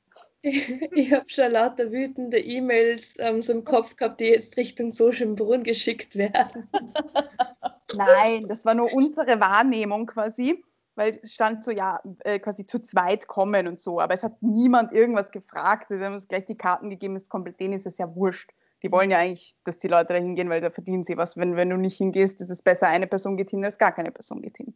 Ich 0.95 1.13
habe 1.13 1.25
schon 1.29 1.53
lauter 1.53 1.93
wütende 1.93 2.39
E-Mails 2.39 3.15
ähm, 3.19 3.41
so 3.43 3.53
im 3.53 3.65
Kopf 3.65 3.97
gehabt, 3.97 4.21
die 4.21 4.27
jetzt 4.27 4.57
Richtung 4.57 4.91
Soschenbrunn 4.93 5.63
geschickt 5.63 6.17
werden. 6.17 6.69
Nein, 7.95 8.49
das 8.49 8.65
war 8.65 8.75
nur 8.75 8.93
unsere 8.93 9.39
Wahrnehmung 9.39 10.07
quasi, 10.07 10.65
weil 10.95 11.19
es 11.23 11.33
stand 11.35 11.63
so, 11.63 11.71
ja, 11.71 12.01
äh, 12.25 12.39
quasi 12.39 12.67
zu 12.67 12.81
zweit 12.81 13.29
kommen 13.29 13.69
und 13.69 13.81
so, 13.81 14.01
aber 14.01 14.15
es 14.15 14.23
hat 14.23 14.43
niemand 14.43 14.93
irgendwas 14.93 15.31
gefragt. 15.31 15.89
Sie 15.89 16.03
haben 16.03 16.15
uns 16.15 16.29
gleich 16.29 16.47
die 16.47 16.57
Karten 16.57 16.91
gegeben, 16.91 17.17
ist 17.17 17.29
komplett, 17.29 17.61
denen 17.61 17.75
ist 17.75 17.87
es 17.87 17.99
ja 17.99 18.15
wurscht. 18.15 18.51
Die 18.83 18.91
wollen 18.91 19.13
ja 19.13 19.19
eigentlich, 19.19 19.55
dass 19.65 19.79
die 19.79 19.87
Leute 19.87 20.15
da 20.15 20.19
hingehen, 20.19 20.51
weil 20.51 20.61
da 20.61 20.71
verdienen 20.71 21.05
sie 21.05 21.17
was. 21.17 21.37
Wenn, 21.37 21.55
wenn 21.55 21.71
du 21.71 21.77
nicht 21.77 21.99
hingehst, 21.99 22.41
ist 22.41 22.51
es 22.51 22.63
besser, 22.63 22.89
eine 22.89 23.07
Person 23.07 23.37
geht 23.37 23.51
hin, 23.51 23.65
als 23.65 23.79
gar 23.79 23.93
keine 23.93 24.11
Person 24.11 24.43
geht 24.43 24.57
hin. 24.57 24.75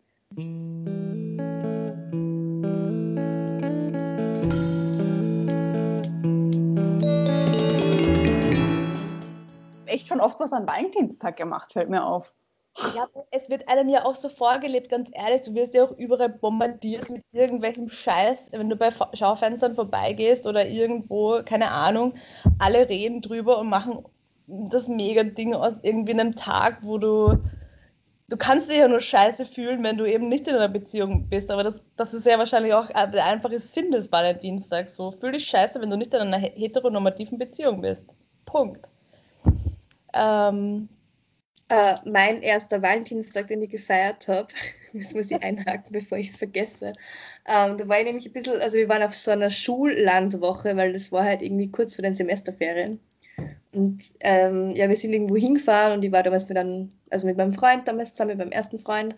Schon 10.17 10.25
oft 10.25 10.41
was 10.41 10.53
an 10.53 10.67
Valentinstag 10.67 11.37
gemacht, 11.37 11.73
fällt 11.73 11.91
mir 11.91 12.05
auf. 12.05 12.33
Ja, 12.95 13.09
es 13.31 13.49
wird 13.49 13.69
einem 13.69 13.89
ja 13.89 14.05
auch 14.05 14.15
so 14.15 14.29
vorgelebt, 14.29 14.91
ganz 14.91 15.11
ehrlich. 15.15 15.43
Du 15.43 15.55
wirst 15.55 15.73
ja 15.73 15.85
auch 15.85 15.93
überall 15.93 16.29
bombardiert 16.29 17.09
mit 17.09 17.25
irgendwelchem 17.33 17.89
Scheiß, 17.89 18.53
wenn 18.53 18.69
du 18.69 18.77
bei 18.77 18.91
Schaufenstern 19.15 19.75
vorbeigehst 19.75 20.47
oder 20.47 20.67
irgendwo, 20.67 21.41
keine 21.43 21.71
Ahnung, 21.71 22.15
alle 22.59 22.87
reden 22.87 23.23
drüber 23.23 23.59
und 23.59 23.71
machen 23.71 24.05
das 24.47 24.89
Mega-Ding 24.89 25.55
aus 25.55 25.83
irgendwie 25.83 26.13
einem 26.13 26.35
Tag, 26.35 26.81
wo 26.83 26.99
du. 26.99 27.39
Du 28.29 28.37
kannst 28.37 28.69
dich 28.69 28.79
ja 28.79 28.89
nur 28.89 29.01
scheiße 29.01 29.47
fühlen, 29.47 29.85
wenn 29.85 29.97
du 29.97 30.05
eben 30.05 30.29
nicht 30.29 30.49
in 30.49 30.57
einer 30.57 30.69
Beziehung 30.69 31.29
bist. 31.29 31.51
Aber 31.51 31.63
das, 31.63 31.81
das 31.97 32.13
ist 32.13 32.27
ja 32.27 32.39
wahrscheinlich 32.39 32.75
auch 32.75 32.89
der 32.89 33.25
einfache 33.25 33.61
Sinn 33.61 33.93
des 33.93 34.11
Valentinstags. 34.11 34.97
So, 34.97 35.13
fühl 35.13 35.33
dich 35.33 35.47
scheiße, 35.47 35.81
wenn 35.81 35.91
du 35.91 35.97
nicht 35.97 36.13
in 36.13 36.21
einer 36.21 36.39
heteronormativen 36.39 37.39
Beziehung 37.39 37.81
bist. 37.81 38.11
Punkt. 38.45 38.89
Ähm, 40.17 40.89
äh, 41.69 41.95
mein 42.05 42.43
erster 42.43 42.81
Valentinstag, 42.81 43.49
den 43.49 43.63
ich 43.63 43.71
gefeiert 43.71 44.29
habe, 44.29 44.49
das 44.93 45.15
muss 45.15 45.31
ich 45.31 45.43
einhaken, 45.43 45.93
bevor 45.93 46.19
ich 46.19 46.31
es 46.31 46.37
vergesse. 46.37 46.93
Ähm, 47.47 47.77
da 47.77 47.89
war 47.89 47.99
ich 47.99 48.05
nämlich 48.05 48.27
ein 48.27 48.33
bisschen, 48.33 48.61
also 48.61 48.77
wir 48.77 48.89
waren 48.89 49.03
auf 49.03 49.15
so 49.15 49.33
einer 49.33 49.51
Schullandwoche, 49.51 50.77
weil 50.77 50.93
das 50.93 51.11
war 51.11 51.25
halt 51.25 51.43
irgendwie 51.43 51.71
kurz 51.71 51.97
vor 51.97 52.03
den 52.03 52.15
Semesterferien. 52.15 53.01
Und 53.73 54.15
ähm, 54.21 54.75
ja, 54.75 54.89
wir 54.89 54.97
sind 54.97 55.13
irgendwo 55.13 55.37
hingefahren 55.37 55.93
und 55.93 56.05
ich 56.05 56.13
war 56.13 56.23
damals 56.23 56.49
mit 56.49 56.57
einem, 56.57 56.91
also 57.11 57.27
mit 57.27 57.37
meinem 57.37 57.53
Freund 57.53 57.87
damals 57.87 58.13
zusammen, 58.13 58.31
mit 58.31 58.39
meinem 58.39 58.53
ersten 58.53 58.79
Freund. 58.79 59.15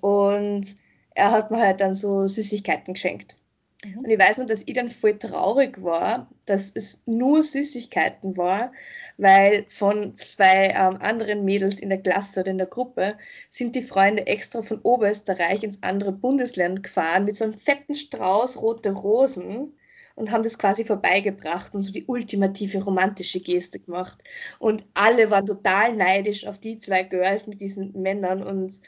Und 0.00 0.66
er 1.14 1.30
hat 1.30 1.50
mir 1.50 1.58
halt 1.58 1.80
dann 1.80 1.94
so 1.94 2.26
Süßigkeiten 2.26 2.94
geschenkt. 2.94 3.36
Mhm. 3.84 3.98
Und 3.98 4.10
ich 4.10 4.18
weiß 4.18 4.38
noch, 4.38 4.46
dass 4.46 4.62
ich 4.66 4.74
dann 4.74 4.88
voll 4.88 5.18
traurig 5.18 5.82
war, 5.82 6.28
dass 6.46 6.72
es 6.74 7.02
nur 7.06 7.42
Süßigkeiten 7.42 8.36
war, 8.36 8.72
weil 9.18 9.64
von 9.68 10.16
zwei 10.16 10.68
ähm, 10.68 10.98
anderen 11.00 11.44
Mädels 11.44 11.80
in 11.80 11.90
der 11.90 12.02
Klasse 12.02 12.40
oder 12.40 12.50
in 12.50 12.58
der 12.58 12.66
Gruppe 12.66 13.16
sind 13.50 13.76
die 13.76 13.82
Freunde 13.82 14.26
extra 14.26 14.62
von 14.62 14.80
Oberösterreich 14.82 15.62
ins 15.62 15.82
andere 15.82 16.12
Bundesland 16.12 16.82
gefahren 16.82 17.24
mit 17.24 17.36
so 17.36 17.44
einem 17.44 17.54
fetten 17.54 17.94
Strauß 17.94 18.60
rote 18.60 18.90
Rosen 18.90 19.74
und 20.16 20.30
haben 20.30 20.44
das 20.44 20.58
quasi 20.58 20.84
vorbeigebracht 20.84 21.74
und 21.74 21.80
so 21.80 21.92
die 21.92 22.04
ultimative 22.06 22.82
romantische 22.84 23.40
Geste 23.40 23.80
gemacht. 23.80 24.22
Und 24.58 24.84
alle 24.94 25.30
waren 25.30 25.46
total 25.46 25.96
neidisch 25.96 26.46
auf 26.46 26.58
die 26.58 26.78
zwei 26.78 27.02
Girls 27.02 27.46
mit 27.46 27.60
diesen 27.60 27.92
Männern 28.00 28.42
und 28.42 28.80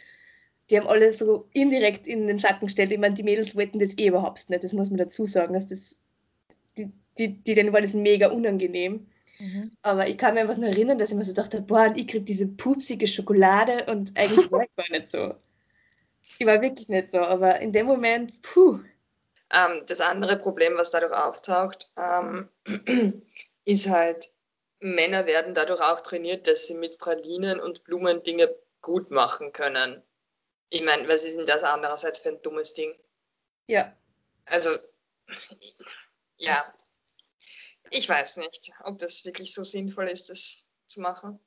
die 0.70 0.78
haben 0.78 0.86
alle 0.88 1.12
so 1.12 1.48
indirekt 1.52 2.06
in 2.06 2.26
den 2.26 2.38
Schatten 2.38 2.66
gestellt. 2.66 2.90
Ich 2.90 2.98
meine, 2.98 3.14
die 3.14 3.22
Mädels 3.22 3.54
wollten 3.56 3.78
das 3.78 3.96
eh 3.98 4.08
überhaupt 4.08 4.50
nicht, 4.50 4.64
das 4.64 4.72
muss 4.72 4.90
man 4.90 4.98
dazu 4.98 5.26
sagen. 5.26 5.54
Dass 5.54 5.66
das, 5.66 5.96
die, 6.76 6.90
die, 7.18 7.42
die 7.42 7.54
denen 7.54 7.72
war 7.72 7.80
das 7.80 7.94
mega 7.94 8.28
unangenehm. 8.28 9.06
Mhm. 9.38 9.76
Aber 9.82 10.08
ich 10.08 10.16
kann 10.18 10.34
mir 10.34 10.40
einfach 10.40 10.56
nur 10.56 10.70
erinnern, 10.70 10.98
dass 10.98 11.10
ich 11.10 11.16
mir 11.16 11.24
so 11.24 11.34
dachte, 11.34 11.62
boah, 11.62 11.86
und 11.86 11.98
ich 11.98 12.08
krieg 12.08 12.26
diese 12.26 12.46
pupsige 12.46 13.06
Schokolade 13.06 13.84
und 13.86 14.18
eigentlich 14.18 14.50
war 14.50 14.62
ich 14.62 14.76
gar 14.76 14.90
nicht 14.90 15.10
so. 15.10 15.34
Ich 16.38 16.46
war 16.46 16.60
wirklich 16.60 16.88
nicht 16.88 17.10
so, 17.10 17.18
aber 17.18 17.60
in 17.60 17.72
dem 17.72 17.86
Moment, 17.86 18.40
puh. 18.42 18.80
Ähm, 19.52 19.82
das 19.86 20.00
andere 20.00 20.36
Problem, 20.36 20.74
was 20.76 20.90
dadurch 20.90 21.12
auftaucht, 21.12 21.90
ähm, 21.96 22.48
ist 23.64 23.88
halt, 23.88 24.30
Männer 24.80 25.26
werden 25.26 25.54
dadurch 25.54 25.80
auch 25.80 26.00
trainiert, 26.00 26.46
dass 26.46 26.66
sie 26.66 26.74
mit 26.74 26.98
Pralinen 26.98 27.60
und 27.60 27.84
Blumen 27.84 28.22
Dinge 28.22 28.48
gut 28.82 29.10
machen 29.10 29.52
können. 29.52 30.02
Ich 30.70 30.82
meine, 30.82 31.08
was 31.08 31.24
ist 31.24 31.36
denn 31.36 31.46
das 31.46 31.62
andererseits 31.62 32.20
für 32.20 32.30
ein 32.30 32.42
dummes 32.42 32.74
Ding? 32.74 32.92
Ja. 33.68 33.92
Also, 34.46 34.70
ja. 36.36 36.64
Ich 37.90 38.08
weiß 38.08 38.38
nicht, 38.38 38.72
ob 38.84 38.98
das 38.98 39.24
wirklich 39.24 39.54
so 39.54 39.62
sinnvoll 39.62 40.08
ist, 40.08 40.28
das 40.28 40.68
zu 40.86 41.00
machen. 41.00 41.38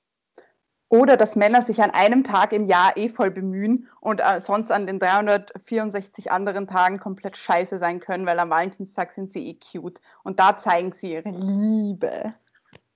Oder 0.90 1.18
dass 1.18 1.36
Männer 1.36 1.62
sich 1.62 1.82
an 1.82 1.92
einem 1.92 2.24
Tag 2.24 2.52
im 2.52 2.66
Jahr 2.66 2.98
eh 2.98 3.10
voll 3.10 3.30
bemühen 3.30 3.88
und 4.02 4.20
äh, 4.20 4.42
sonst 4.42 4.72
an 4.72 4.88
den 4.88 5.00
364 5.00 6.32
anderen 6.32 6.68
Tagen 6.68 7.00
komplett 7.00 7.38
scheiße 7.38 7.78
sein 7.78 8.00
können, 8.00 8.26
weil 8.26 8.40
am 8.40 8.50
Valentinstag 8.50 9.12
sind 9.12 9.32
sie 9.32 9.50
eh 9.50 9.54
cute. 9.54 10.02
Und 10.24 10.40
da 10.40 10.58
zeigen 10.58 10.92
sie 10.94 11.14
ihre 11.14 11.30
Liebe. 11.30 12.34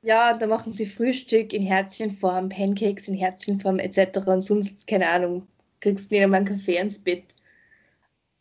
Ja, 0.01 0.35
da 0.35 0.47
machen 0.47 0.73
sie 0.73 0.87
Frühstück 0.87 1.53
in 1.53 1.61
Herzchenform, 1.61 2.49
Pancakes 2.49 3.07
in 3.07 3.13
Herzchenform 3.13 3.77
etc. 3.77 4.25
Und 4.25 4.41
sonst, 4.41 4.87
keine 4.87 5.07
Ahnung, 5.09 5.47
kriegst 5.83 6.11
nicht 6.11 6.23
einmal 6.23 6.37
einen 6.37 6.47
Kaffee 6.47 6.77
ins 6.77 7.03
Bett. 7.03 7.35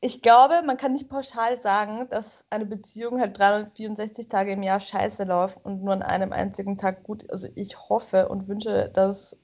Ich 0.00 0.22
glaube, 0.22 0.62
man 0.64 0.76
kann 0.76 0.92
nicht 0.92 1.08
pauschal 1.08 1.60
sagen, 1.60 2.08
dass 2.08 2.44
eine 2.50 2.66
Beziehung 2.66 3.20
halt 3.20 3.38
364 3.38 4.28
Tage 4.28 4.52
im 4.52 4.62
Jahr 4.62 4.80
scheiße 4.80 5.24
läuft 5.24 5.64
und 5.64 5.84
nur 5.84 5.92
an 5.92 6.02
einem 6.02 6.32
einzigen 6.32 6.78
Tag 6.78 7.04
gut. 7.04 7.30
Also 7.30 7.48
ich 7.54 7.88
hoffe 7.88 8.28
und 8.28 8.48
wünsche, 8.48 8.90
dass 8.92 9.36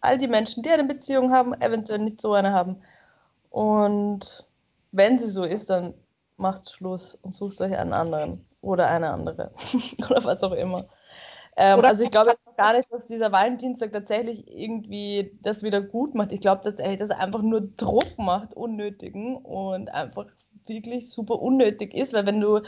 all 0.00 0.18
die 0.18 0.28
Menschen, 0.28 0.62
die 0.62 0.70
eine 0.70 0.84
Beziehung 0.84 1.32
haben, 1.32 1.54
eventuell 1.54 1.98
nicht 2.00 2.20
so 2.20 2.32
eine 2.32 2.52
haben. 2.52 2.76
Und 3.50 4.46
wenn 4.92 5.18
sie 5.18 5.28
so 5.28 5.44
ist, 5.44 5.70
dann 5.70 5.94
macht 6.36 6.70
Schluss 6.70 7.14
und 7.14 7.34
sucht 7.34 7.60
euch 7.60 7.76
einen 7.76 7.92
anderen 7.92 8.44
oder 8.62 8.88
eine 8.88 9.10
andere 9.10 9.52
oder 9.98 10.24
was 10.24 10.42
auch 10.42 10.52
immer. 10.52 10.84
Ähm, 11.56 11.84
also 11.84 12.04
ich 12.04 12.10
glaube 12.10 12.30
jetzt 12.30 12.56
gar 12.56 12.72
nicht, 12.72 12.90
dass 12.90 13.06
dieser 13.06 13.30
Valentinstag 13.30 13.92
tatsächlich 13.92 14.44
irgendwie 14.48 15.36
das 15.42 15.62
wieder 15.62 15.80
gut 15.80 16.14
macht. 16.14 16.32
Ich 16.32 16.40
glaube 16.40 16.62
tatsächlich, 16.62 16.98
dass 16.98 17.10
er 17.10 17.20
einfach 17.20 17.42
nur 17.42 17.60
Druck 17.76 18.18
macht, 18.18 18.54
unnötigen 18.54 19.36
und 19.36 19.88
einfach 19.92 20.26
wirklich 20.66 21.10
super 21.10 21.40
unnötig 21.40 21.94
ist, 21.94 22.14
weil 22.14 22.26
wenn 22.26 22.40
du 22.40 22.60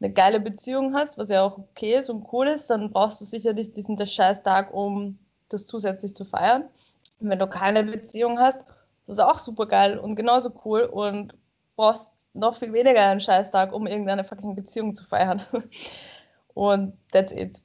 eine 0.00 0.12
geile 0.12 0.40
Beziehung 0.40 0.94
hast, 0.94 1.16
was 1.18 1.28
ja 1.28 1.42
auch 1.42 1.58
okay 1.58 1.94
ist 1.94 2.10
und 2.10 2.26
cool 2.32 2.48
ist, 2.48 2.68
dann 2.68 2.90
brauchst 2.90 3.20
du 3.20 3.24
sicherlich 3.24 3.72
diesen 3.72 3.96
Scheißtag, 4.04 4.74
um 4.74 5.18
das 5.48 5.66
zusätzlich 5.66 6.14
zu 6.14 6.24
feiern. 6.24 6.64
Und 7.20 7.30
wenn 7.30 7.38
du 7.38 7.46
keine 7.46 7.84
Beziehung 7.84 8.38
hast, 8.38 8.60
das 9.06 9.16
ist 9.16 9.22
auch 9.22 9.38
super 9.38 9.66
geil 9.66 9.98
und 9.98 10.16
genauso 10.16 10.52
cool 10.64 10.82
und 10.82 11.34
brauchst 11.76 12.12
noch 12.32 12.56
viel 12.56 12.72
weniger 12.72 13.06
einen 13.06 13.20
Scheißtag, 13.20 13.72
um 13.72 13.86
irgendeine 13.86 14.24
fucking 14.24 14.56
Beziehung 14.56 14.94
zu 14.94 15.04
feiern. 15.04 15.42
Und 16.54 16.92
that's 17.10 17.32
it. 17.32 17.60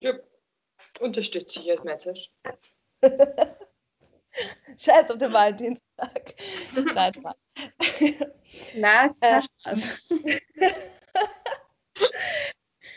Ja, 0.00 0.12
unterstütze 1.00 1.60
ich 1.60 1.70
als 1.70 1.84
Message. 1.84 2.30
Scheiß 4.76 5.10
auf 5.10 5.18
den 5.18 5.32
Valentinstag. 5.32 6.34
Nein, 6.94 7.12
Mann. 7.22 7.34
Na, 8.76 9.06
äh, 9.20 9.42
Spaß. 9.42 10.24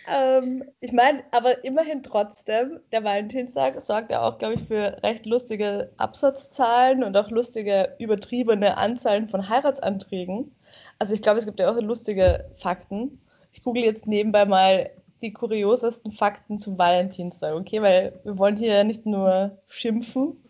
ähm, 0.08 0.64
ich 0.80 0.92
meine, 0.92 1.24
aber 1.32 1.64
immerhin 1.64 2.04
trotzdem, 2.04 2.80
der 2.92 3.04
Valentinstag 3.04 3.82
sorgt 3.82 4.12
ja 4.12 4.22
auch, 4.22 4.38
glaube 4.38 4.56
ich, 4.56 4.64
für 4.68 5.02
recht 5.04 5.26
lustige 5.26 5.92
Absatzzahlen 5.98 7.04
und 7.04 7.18
auch 7.18 7.30
lustige, 7.30 7.96
übertriebene 8.00 8.78
Anzahlen 8.78 9.30
von 9.30 9.50
Heiratsanträgen. 9.50 10.56
Also 11.00 11.14
ich 11.14 11.22
glaube, 11.22 11.40
es 11.40 11.46
gibt 11.46 11.60
ja 11.60 11.70
auch 11.70 11.82
lustige 11.82 12.50
Fakten. 12.58 13.22
Ich 13.52 13.64
google 13.64 13.84
jetzt 13.84 14.08
nebenbei 14.08 14.46
mal 14.46 14.90
die 15.22 15.34
kuriosesten 15.34 16.12
Fakten 16.12 16.60
zum 16.60 16.78
Valentinstag, 16.78 17.56
okay? 17.56 17.82
Weil 17.82 18.20
wir 18.24 18.38
wollen 18.38 18.58
hier 18.58 18.84
nicht 18.84 19.06
nur 19.06 19.58
schimpfen. 19.68 20.42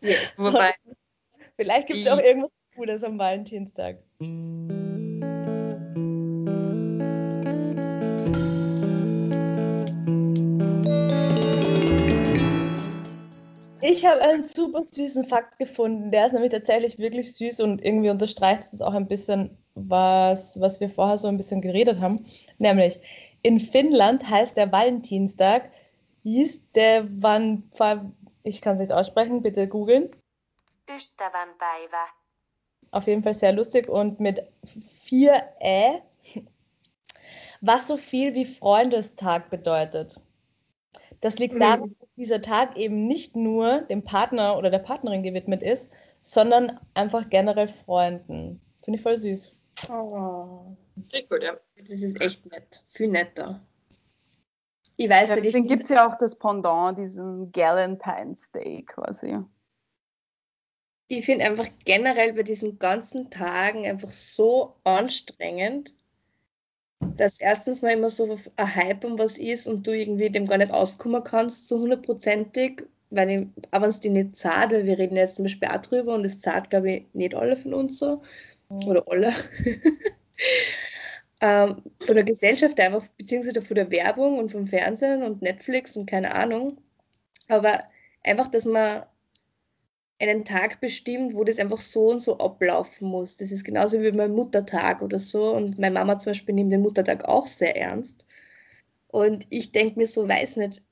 yes, 0.00 0.32
wobei. 0.36 0.74
Vielleicht 1.56 1.88
gibt 1.88 2.06
es 2.06 2.12
auch 2.12 2.20
irgendwas 2.20 2.50
Cooles 2.74 3.02
am 3.02 3.18
Valentinstag. 3.18 3.98
Ich 13.88 14.04
habe 14.04 14.20
einen 14.20 14.42
super 14.42 14.82
süßen 14.82 15.26
Fakt 15.26 15.58
gefunden. 15.58 16.10
Der 16.10 16.26
ist 16.26 16.32
nämlich 16.32 16.50
tatsächlich 16.50 16.98
wirklich 16.98 17.32
süß 17.34 17.60
und 17.60 17.84
irgendwie 17.84 18.10
unterstreicht 18.10 18.64
es 18.72 18.82
auch 18.82 18.94
ein 18.94 19.06
bisschen, 19.06 19.56
was, 19.74 20.60
was 20.60 20.80
wir 20.80 20.88
vorher 20.88 21.18
so 21.18 21.28
ein 21.28 21.36
bisschen 21.36 21.60
geredet 21.60 22.00
haben. 22.00 22.26
Nämlich, 22.58 22.98
in 23.46 23.60
Finnland 23.60 24.28
heißt 24.28 24.56
der 24.56 24.72
Valentinstag, 24.72 25.70
hieß 26.24 26.72
der 26.72 27.06
wann, 27.22 27.70
ich 28.42 28.60
kann 28.60 28.74
es 28.74 28.80
nicht 28.80 28.92
aussprechen, 28.92 29.40
bitte 29.40 29.68
googeln. 29.68 30.10
Ystävänpäivä. 30.90 32.06
Auf 32.90 33.06
jeden 33.06 33.22
Fall 33.22 33.34
sehr 33.34 33.52
lustig 33.52 33.88
und 33.88 34.18
mit 34.18 34.42
vier 34.64 35.44
Ä, 35.60 36.02
was 37.60 37.86
so 37.86 37.96
viel 37.96 38.34
wie 38.34 38.44
Freundestag 38.44 39.48
bedeutet. 39.48 40.20
Das 41.20 41.38
liegt 41.38 41.60
daran, 41.60 41.94
dass 42.00 42.08
dieser 42.16 42.40
Tag 42.40 42.76
eben 42.76 43.06
nicht 43.06 43.36
nur 43.36 43.82
dem 43.82 44.02
Partner 44.02 44.58
oder 44.58 44.70
der 44.70 44.80
Partnerin 44.80 45.22
gewidmet 45.22 45.62
ist, 45.62 45.92
sondern 46.22 46.80
einfach 46.94 47.30
generell 47.30 47.68
Freunden. 47.68 48.60
Finde 48.82 48.96
ich 48.96 49.02
voll 49.02 49.16
süß. 49.16 49.55
Oh. 49.88 50.76
Richtig 51.12 51.28
gut, 51.30 51.42
ja. 51.42 51.58
Das 51.76 51.90
ist 51.90 52.20
echt 52.20 52.46
nett. 52.46 52.82
Viel 52.86 53.08
netter. 53.08 53.60
Ich 54.98 55.08
weiß 55.08 55.30
Ja, 55.30 55.36
nicht, 55.36 55.44
deswegen 55.46 55.68
gibt 55.68 55.84
es 55.84 55.88
ja 55.90 56.06
auch 56.08 56.18
das 56.18 56.34
Pendant, 56.36 56.98
diesen 56.98 57.52
Galentine's 57.52 58.50
Day 58.52 58.82
quasi. 58.84 59.38
ich 61.08 61.24
finde 61.26 61.44
einfach 61.46 61.68
generell 61.84 62.32
bei 62.32 62.42
diesen 62.44 62.78
ganzen 62.78 63.30
Tagen 63.30 63.86
einfach 63.86 64.10
so 64.10 64.76
anstrengend, 64.84 65.94
dass 67.16 67.40
erstens 67.40 67.82
mal 67.82 67.92
immer 67.92 68.10
so 68.10 68.24
ein 68.56 68.74
Hype 68.76 69.04
um 69.04 69.18
was 69.18 69.38
ist 69.38 69.66
und 69.68 69.86
du 69.86 69.92
irgendwie 69.96 70.30
dem 70.30 70.46
gar 70.46 70.58
nicht 70.58 70.72
auskommen 70.72 71.22
kannst, 71.24 71.68
so 71.68 71.78
hundertprozentig, 71.80 72.84
weil 73.10 73.30
ich, 73.30 73.46
auch 73.72 73.82
wenn 73.82 73.88
es 73.90 74.00
die 74.00 74.10
nicht 74.10 74.36
zahlt, 74.36 74.72
weil 74.72 74.86
wir 74.86 74.98
reden 74.98 75.16
jetzt 75.16 75.36
zum 75.36 75.44
Beispiel 75.44 75.68
auch 75.68 75.78
drüber 75.82 76.14
und 76.14 76.24
es 76.26 76.40
zahlt, 76.40 76.70
glaube 76.70 76.90
ich, 76.92 77.06
nicht 77.14 77.34
alle 77.34 77.56
von 77.56 77.74
uns 77.74 77.98
so. 77.98 78.22
Oder 78.68 79.04
alle. 79.08 79.32
ähm, 81.40 81.82
von 82.04 82.14
der 82.14 82.24
Gesellschaft 82.24 82.78
einfach, 82.80 83.06
beziehungsweise 83.16 83.62
von 83.62 83.74
der 83.74 83.90
Werbung 83.90 84.38
und 84.38 84.52
vom 84.52 84.66
Fernsehen 84.66 85.22
und 85.22 85.42
Netflix 85.42 85.96
und 85.96 86.06
keine 86.06 86.34
Ahnung. 86.34 86.78
Aber 87.48 87.84
einfach, 88.24 88.48
dass 88.48 88.64
man 88.64 89.04
einen 90.18 90.44
Tag 90.44 90.80
bestimmt, 90.80 91.34
wo 91.34 91.44
das 91.44 91.58
einfach 91.58 91.80
so 91.80 92.10
und 92.10 92.20
so 92.20 92.38
ablaufen 92.38 93.08
muss. 93.08 93.36
Das 93.36 93.52
ist 93.52 93.64
genauso 93.64 94.00
wie 94.00 94.10
beim 94.10 94.32
Muttertag 94.32 95.02
oder 95.02 95.18
so. 95.18 95.54
Und 95.54 95.78
meine 95.78 95.94
Mama 95.94 96.18
zum 96.18 96.30
Beispiel 96.30 96.54
nimmt 96.54 96.72
den 96.72 96.82
Muttertag 96.82 97.26
auch 97.26 97.46
sehr 97.46 97.76
ernst. 97.76 98.26
Und 99.08 99.46
ich 99.50 99.72
denke 99.72 99.98
mir 99.98 100.06
so, 100.06 100.26
weiß 100.28 100.56
nicht, 100.56 100.82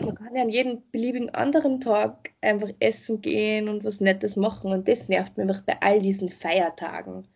man 0.00 0.14
kann 0.14 0.34
ja 0.34 0.42
an 0.42 0.48
jedem 0.48 0.82
beliebigen 0.90 1.34
anderen 1.34 1.80
Tag 1.80 2.32
einfach 2.40 2.70
essen 2.80 3.20
gehen 3.20 3.68
und 3.68 3.84
was 3.84 4.00
Nettes 4.00 4.36
machen. 4.36 4.72
Und 4.72 4.88
das 4.88 5.08
nervt 5.08 5.36
mich 5.36 5.48
einfach 5.48 5.62
bei 5.62 5.76
all 5.80 6.00
diesen 6.00 6.28
Feiertagen. 6.28 7.26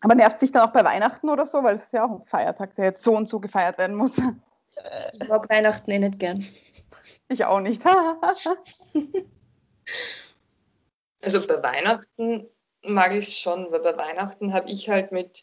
Aber 0.00 0.14
nervt 0.14 0.40
sich 0.40 0.52
dann 0.52 0.68
auch 0.68 0.72
bei 0.72 0.84
Weihnachten 0.84 1.28
oder 1.28 1.46
so, 1.46 1.62
weil 1.62 1.76
es 1.76 1.84
ist 1.84 1.92
ja 1.92 2.04
auch 2.04 2.20
ein 2.20 2.26
Feiertag, 2.26 2.74
der 2.76 2.86
jetzt 2.86 3.02
so 3.02 3.16
und 3.16 3.28
so 3.28 3.40
gefeiert 3.40 3.78
werden 3.78 3.96
muss. 3.96 4.18
Ich 5.14 5.28
mag 5.28 5.48
Weihnachten 5.48 5.90
eh 5.90 5.98
nicht 5.98 6.18
gern. 6.18 6.44
Ich 7.28 7.44
auch 7.44 7.60
nicht. 7.60 7.82
Also 11.22 11.44
bei 11.44 11.60
Weihnachten 11.60 12.46
mag 12.82 13.12
ich 13.12 13.26
es 13.26 13.38
schon, 13.38 13.72
weil 13.72 13.80
bei 13.80 13.96
Weihnachten 13.96 14.52
habe 14.52 14.68
ich 14.68 14.88
halt 14.88 15.10
mit, 15.10 15.42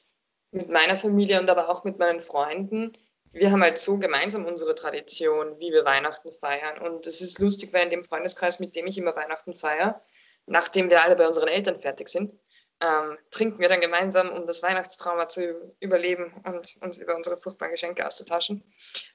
mit 0.52 0.70
meiner 0.70 0.96
Familie 0.96 1.42
und 1.42 1.50
aber 1.50 1.68
auch 1.68 1.84
mit 1.84 2.00
meinen 2.00 2.22
Freunden, 2.22 2.94
wir 3.34 3.52
haben 3.52 3.64
halt 3.64 3.80
so 3.80 3.98
gemeinsam 3.98 4.46
unsere 4.46 4.76
Tradition, 4.76 5.60
wie 5.60 5.72
wir 5.72 5.86
Weihnachten 5.86 6.32
feiern. 6.32 6.80
Und 6.80 7.08
es 7.08 7.20
ist 7.20 7.40
lustig, 7.40 7.74
weil 7.74 7.86
in 7.86 7.90
dem 7.90 8.04
Freundeskreis, 8.04 8.60
mit 8.60 8.76
dem 8.76 8.88
ich 8.88 8.98
immer 8.98 9.16
Weihnachten 9.16 9.56
feiere, 9.56 10.02
nachdem 10.46 10.90
wir 10.90 11.04
alle 11.04 11.16
bei 11.16 11.26
unseren 11.26 11.48
Eltern 11.48 11.78
fertig 11.78 12.10
sind, 12.10 12.34
ähm, 12.80 13.18
trinken 13.32 13.60
wir 13.60 13.70
dann 13.70 13.82
gemeinsam, 13.82 14.30
um 14.30 14.46
das 14.46 14.62
Weihnachtstrauma 14.62 15.28
zu 15.28 15.74
überleben 15.80 16.34
und 16.46 16.76
uns 16.82 16.98
über 16.98 17.16
unsere 17.16 17.38
furchtbaren 17.38 17.72
Geschenke 17.72 18.06
auszutauschen. 18.06 18.64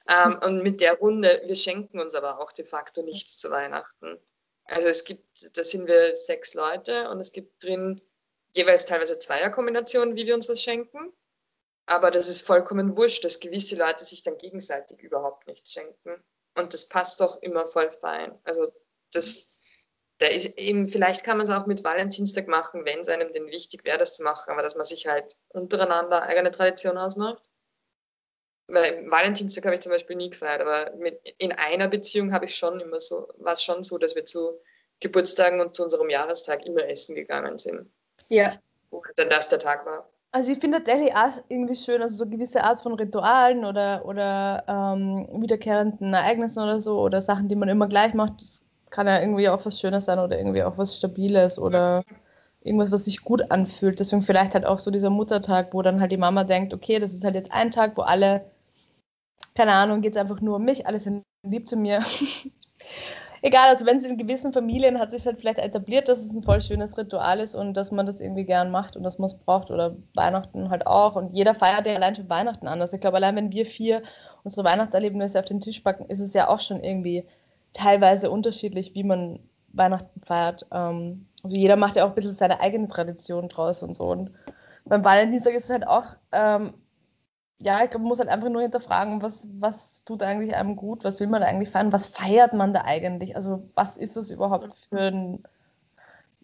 Ähm, 0.09 0.37
und 0.43 0.63
mit 0.63 0.81
der 0.81 0.97
Runde, 0.97 1.41
wir 1.45 1.55
schenken 1.55 1.99
uns 1.99 2.13
aber 2.13 2.41
auch 2.41 2.51
de 2.51 2.65
facto 2.65 3.01
nichts 3.01 3.37
zu 3.37 3.51
Weihnachten. 3.51 4.19
Also 4.65 4.87
es 4.87 5.05
gibt, 5.05 5.57
da 5.57 5.63
sind 5.63 5.87
wir 5.87 6.15
sechs 6.15 6.53
Leute 6.53 7.09
und 7.09 7.19
es 7.19 7.31
gibt 7.31 7.63
drin 7.63 8.01
jeweils 8.55 8.85
teilweise 8.85 9.17
Zweierkombinationen, 9.17 10.15
wie 10.15 10.25
wir 10.25 10.35
uns 10.35 10.49
was 10.49 10.61
schenken. 10.61 11.13
Aber 11.89 12.11
das 12.11 12.27
ist 12.27 12.45
vollkommen 12.45 12.95
wurscht, 12.95 13.25
dass 13.25 13.39
gewisse 13.39 13.75
Leute 13.75 14.05
sich 14.05 14.21
dann 14.21 14.37
gegenseitig 14.37 15.01
überhaupt 15.01 15.47
nichts 15.47 15.73
schenken. 15.73 16.23
Und 16.53 16.71
das 16.75 16.87
passt 16.87 17.19
doch 17.19 17.41
immer 17.41 17.65
voll 17.65 17.89
fein. 17.89 18.39
Also 18.43 18.71
das, 19.11 19.47
da 20.19 20.27
ist 20.27 20.59
eben, 20.59 20.85
vielleicht 20.85 21.23
kann 21.23 21.37
man 21.37 21.47
es 21.47 21.51
auch 21.51 21.65
mit 21.65 21.83
Valentinstag 21.83 22.47
machen, 22.47 22.85
wenn 22.85 22.99
es 22.99 23.07
einem 23.07 23.33
denn 23.33 23.47
wichtig 23.47 23.85
wäre, 23.85 23.97
das 23.97 24.15
zu 24.15 24.21
machen, 24.21 24.51
aber 24.51 24.61
dass 24.61 24.75
man 24.75 24.85
sich 24.85 25.07
halt 25.07 25.35
untereinander 25.47 26.21
eigene 26.21 26.51
Tradition 26.51 26.95
ausmacht. 26.95 27.41
Weil 28.67 29.09
Valentinstag 29.09 29.65
habe 29.65 29.73
ich 29.73 29.81
zum 29.81 29.91
Beispiel 29.91 30.15
nie 30.15 30.29
gefeiert, 30.29 30.61
aber 30.61 30.95
mit, 30.95 31.19
in 31.39 31.53
einer 31.53 31.87
Beziehung 31.87 32.31
habe 32.33 32.45
ich 32.45 32.55
schon 32.55 32.79
immer 32.81 32.99
so, 32.99 33.27
war 33.37 33.53
es 33.53 33.63
schon 33.63 33.81
so, 33.81 33.97
dass 33.97 34.13
wir 34.13 34.25
zu 34.25 34.61
Geburtstagen 34.99 35.59
und 35.59 35.73
zu 35.73 35.83
unserem 35.83 36.11
Jahrestag 36.11 36.67
immer 36.67 36.87
essen 36.87 37.15
gegangen 37.15 37.57
sind. 37.57 37.91
Ja, 38.27 38.61
Wo 38.91 39.03
halt 39.03 39.17
dann 39.17 39.29
das 39.29 39.49
der 39.49 39.57
Tag 39.57 39.87
war. 39.87 40.07
Also 40.31 40.51
ich 40.51 40.59
finde 40.59 40.77
tatsächlich 40.77 41.15
auch 41.15 41.43
irgendwie 41.49 41.75
schön, 41.75 42.01
also 42.03 42.15
so 42.15 42.29
gewisse 42.29 42.63
Art 42.63 42.79
von 42.81 42.93
Ritualen 42.93 43.65
oder, 43.65 44.05
oder 44.05 44.63
ähm, 44.67 45.27
wiederkehrenden 45.41 46.13
Ereignissen 46.13 46.61
oder 46.61 46.77
so 46.77 47.01
oder 47.01 47.19
Sachen, 47.19 47.47
die 47.47 47.55
man 47.55 47.67
immer 47.69 47.87
gleich 47.87 48.13
macht, 48.13 48.41
das 48.41 48.63
kann 48.91 49.07
ja 49.07 49.19
irgendwie 49.19 49.49
auch 49.49 49.65
was 49.65 49.79
Schönes 49.79 50.05
sein 50.05 50.19
oder 50.19 50.37
irgendwie 50.37 50.63
auch 50.63 50.77
was 50.77 50.97
Stabiles 50.97 51.57
oder 51.57 52.03
irgendwas, 52.63 52.91
was 52.91 53.05
sich 53.05 53.23
gut 53.23 53.51
anfühlt. 53.51 53.99
Deswegen 53.99 54.21
vielleicht 54.21 54.53
halt 54.53 54.65
auch 54.65 54.79
so 54.79 54.91
dieser 54.91 55.09
Muttertag, 55.09 55.73
wo 55.73 55.81
dann 55.81 55.99
halt 55.99 56.11
die 56.11 56.17
Mama 56.17 56.43
denkt, 56.43 56.73
okay, 56.73 56.99
das 56.99 57.13
ist 57.13 57.23
halt 57.23 57.35
jetzt 57.35 57.51
ein 57.51 57.71
Tag, 57.71 57.97
wo 57.97 58.01
alle, 58.01 58.45
keine 59.55 59.73
Ahnung, 59.73 60.01
geht 60.01 60.13
es 60.13 60.21
einfach 60.21 60.41
nur 60.41 60.57
um 60.57 60.65
mich, 60.65 60.85
alle 60.85 60.99
sind 60.99 61.23
lieb 61.43 61.67
zu 61.67 61.77
mir. 61.77 62.01
Egal, 63.41 63.69
also 63.69 63.85
wenn 63.85 63.97
es 63.97 64.03
in 64.03 64.17
gewissen 64.17 64.51
Familien 64.53 64.99
hat 64.99 65.11
sich 65.11 65.25
halt 65.25 65.39
vielleicht 65.39 65.59
etabliert, 65.59 66.09
dass 66.09 66.19
es 66.19 66.35
ein 66.35 66.43
voll 66.43 66.61
schönes 66.61 66.97
Ritual 66.97 67.39
ist 67.39 67.55
und 67.55 67.75
dass 67.75 67.91
man 67.91 68.05
das 68.05 68.19
irgendwie 68.19 68.43
gern 68.43 68.71
macht 68.71 68.97
und 68.97 69.03
dass 69.03 69.17
man 69.17 69.27
es 69.27 69.35
braucht 69.37 69.71
oder 69.71 69.95
Weihnachten 70.13 70.69
halt 70.69 70.85
auch 70.87 71.15
und 71.15 71.33
jeder 71.33 71.55
feiert 71.55 71.87
ja 71.87 71.95
allein 71.95 72.15
schon 72.15 72.29
Weihnachten 72.29 72.67
anders. 72.67 72.93
Ich 72.93 73.01
glaube, 73.01 73.17
allein 73.17 73.35
wenn 73.35 73.51
wir 73.51 73.65
vier 73.65 74.03
unsere 74.43 74.63
Weihnachtserlebnisse 74.63 75.39
auf 75.39 75.45
den 75.45 75.61
Tisch 75.61 75.79
packen, 75.79 76.05
ist 76.05 76.19
es 76.19 76.33
ja 76.33 76.49
auch 76.49 76.59
schon 76.59 76.83
irgendwie 76.83 77.25
teilweise 77.73 78.29
unterschiedlich, 78.29 78.95
wie 78.95 79.03
man 79.03 79.39
Weihnachten 79.73 80.21
feiert. 80.21 80.65
Ähm, 80.71 81.27
also 81.43 81.55
jeder 81.55 81.75
macht 81.75 81.95
ja 81.95 82.05
auch 82.05 82.09
ein 82.09 82.15
bisschen 82.15 82.33
seine 82.33 82.59
eigene 82.59 82.87
Tradition 82.87 83.47
draus 83.47 83.83
und 83.83 83.95
so. 83.95 84.05
Und 84.05 84.31
beim 84.85 85.05
Valentinstag 85.05 85.53
ist 85.53 85.65
es 85.65 85.69
halt 85.69 85.87
auch, 85.87 86.15
ähm, 86.31 86.73
ja, 87.61 87.83
ich 87.83 87.89
glaube, 87.89 88.03
man 88.03 88.09
muss 88.09 88.19
halt 88.19 88.29
einfach 88.29 88.49
nur 88.49 88.61
hinterfragen, 88.61 89.21
was, 89.21 89.47
was 89.59 90.03
tut 90.05 90.23
eigentlich 90.23 90.55
einem 90.55 90.75
gut, 90.75 91.03
was 91.03 91.19
will 91.19 91.27
man 91.27 91.41
da 91.41 91.47
eigentlich 91.47 91.69
feiern, 91.69 91.91
was 91.91 92.07
feiert 92.07 92.53
man 92.53 92.73
da 92.73 92.83
eigentlich? 92.85 93.35
Also 93.35 93.69
was 93.75 93.97
ist 93.97 94.15
das 94.17 94.31
überhaupt 94.31 94.73
für 94.89 95.07
ein, 95.07 95.43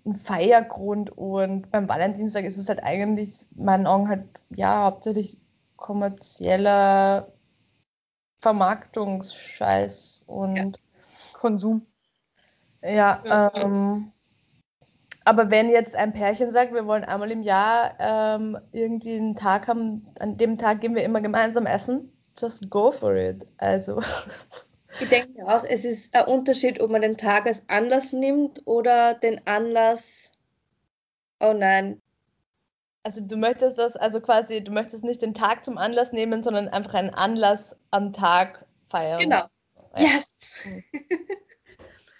ein 0.06 0.16
Feiergrund? 0.16 1.12
Und 1.18 1.72
beim 1.72 1.88
Valentinstag 1.88 2.46
ist 2.46 2.58
es 2.58 2.70
halt 2.70 2.84
eigentlich, 2.84 3.46
in 3.58 3.66
meinen 3.66 3.88
Augen 3.88 4.10
halt, 4.10 4.26
ja, 4.50 4.84
hauptsächlich 4.86 5.40
kommerzieller 5.78 7.32
Vermarktungsscheiß 8.42 10.24
und 10.28 10.80
Konsum. 11.34 11.86
ja, 12.82 13.24
Ja. 13.24 13.52
ähm, 13.56 14.12
aber 15.26 15.52
wenn 15.52 15.70
jetzt 15.70 15.96
ein 15.96 16.14
Pärchen 16.14 16.52
sagt, 16.52 16.74
wir 16.74 16.86
wollen 16.86 17.04
einmal 17.04 17.32
im 17.32 17.42
Jahr 17.42 17.96
ähm, 18.00 18.58
irgendwie 18.72 19.16
einen 19.16 19.36
Tag 19.36 19.68
haben, 19.68 20.08
an 20.20 20.38
dem 20.38 20.58
Tag 20.58 20.82
gehen 20.82 20.96
wir 20.96 21.04
immer 21.04 21.22
gemeinsam 21.22 21.66
essen, 21.66 22.12
just 22.38 22.70
go 22.70 22.92
for 22.92 23.16
it. 23.16 23.46
Also, 23.58 24.02
ich 25.00 25.10
denke 25.10 25.46
auch, 25.48 25.64
es 25.64 25.86
ist 25.86 26.16
ein 26.16 26.26
Unterschied, 26.26 26.82
ob 26.82 26.92
man 26.92 27.02
den 27.02 27.18
Tag 27.18 27.48
als 27.48 27.68
Anlass 27.70 28.14
nimmt 28.14 28.62
oder 28.66 29.16
den 29.16 29.46
Anlass, 29.48 30.34
oh 31.42 31.54
nein, 31.54 32.02
Also 33.04 33.22
du 33.22 33.38
möchtest 33.38 33.78
das, 33.78 33.96
also 33.98 34.20
quasi, 34.22 34.64
du 34.64 34.72
möchtest 34.72 35.04
nicht 35.04 35.22
den 35.22 35.34
Tag 35.34 35.64
zum 35.64 35.78
Anlass 35.78 36.12
nehmen, 36.12 36.44
sondern 36.44 36.68
einfach 36.70 36.96
einen 36.96 37.12
Anlass 37.14 37.76
am 37.92 38.14
Tag 38.14 38.66
feiern. 38.90 39.20
Genau. 39.20 39.44
Yes. 39.98 40.36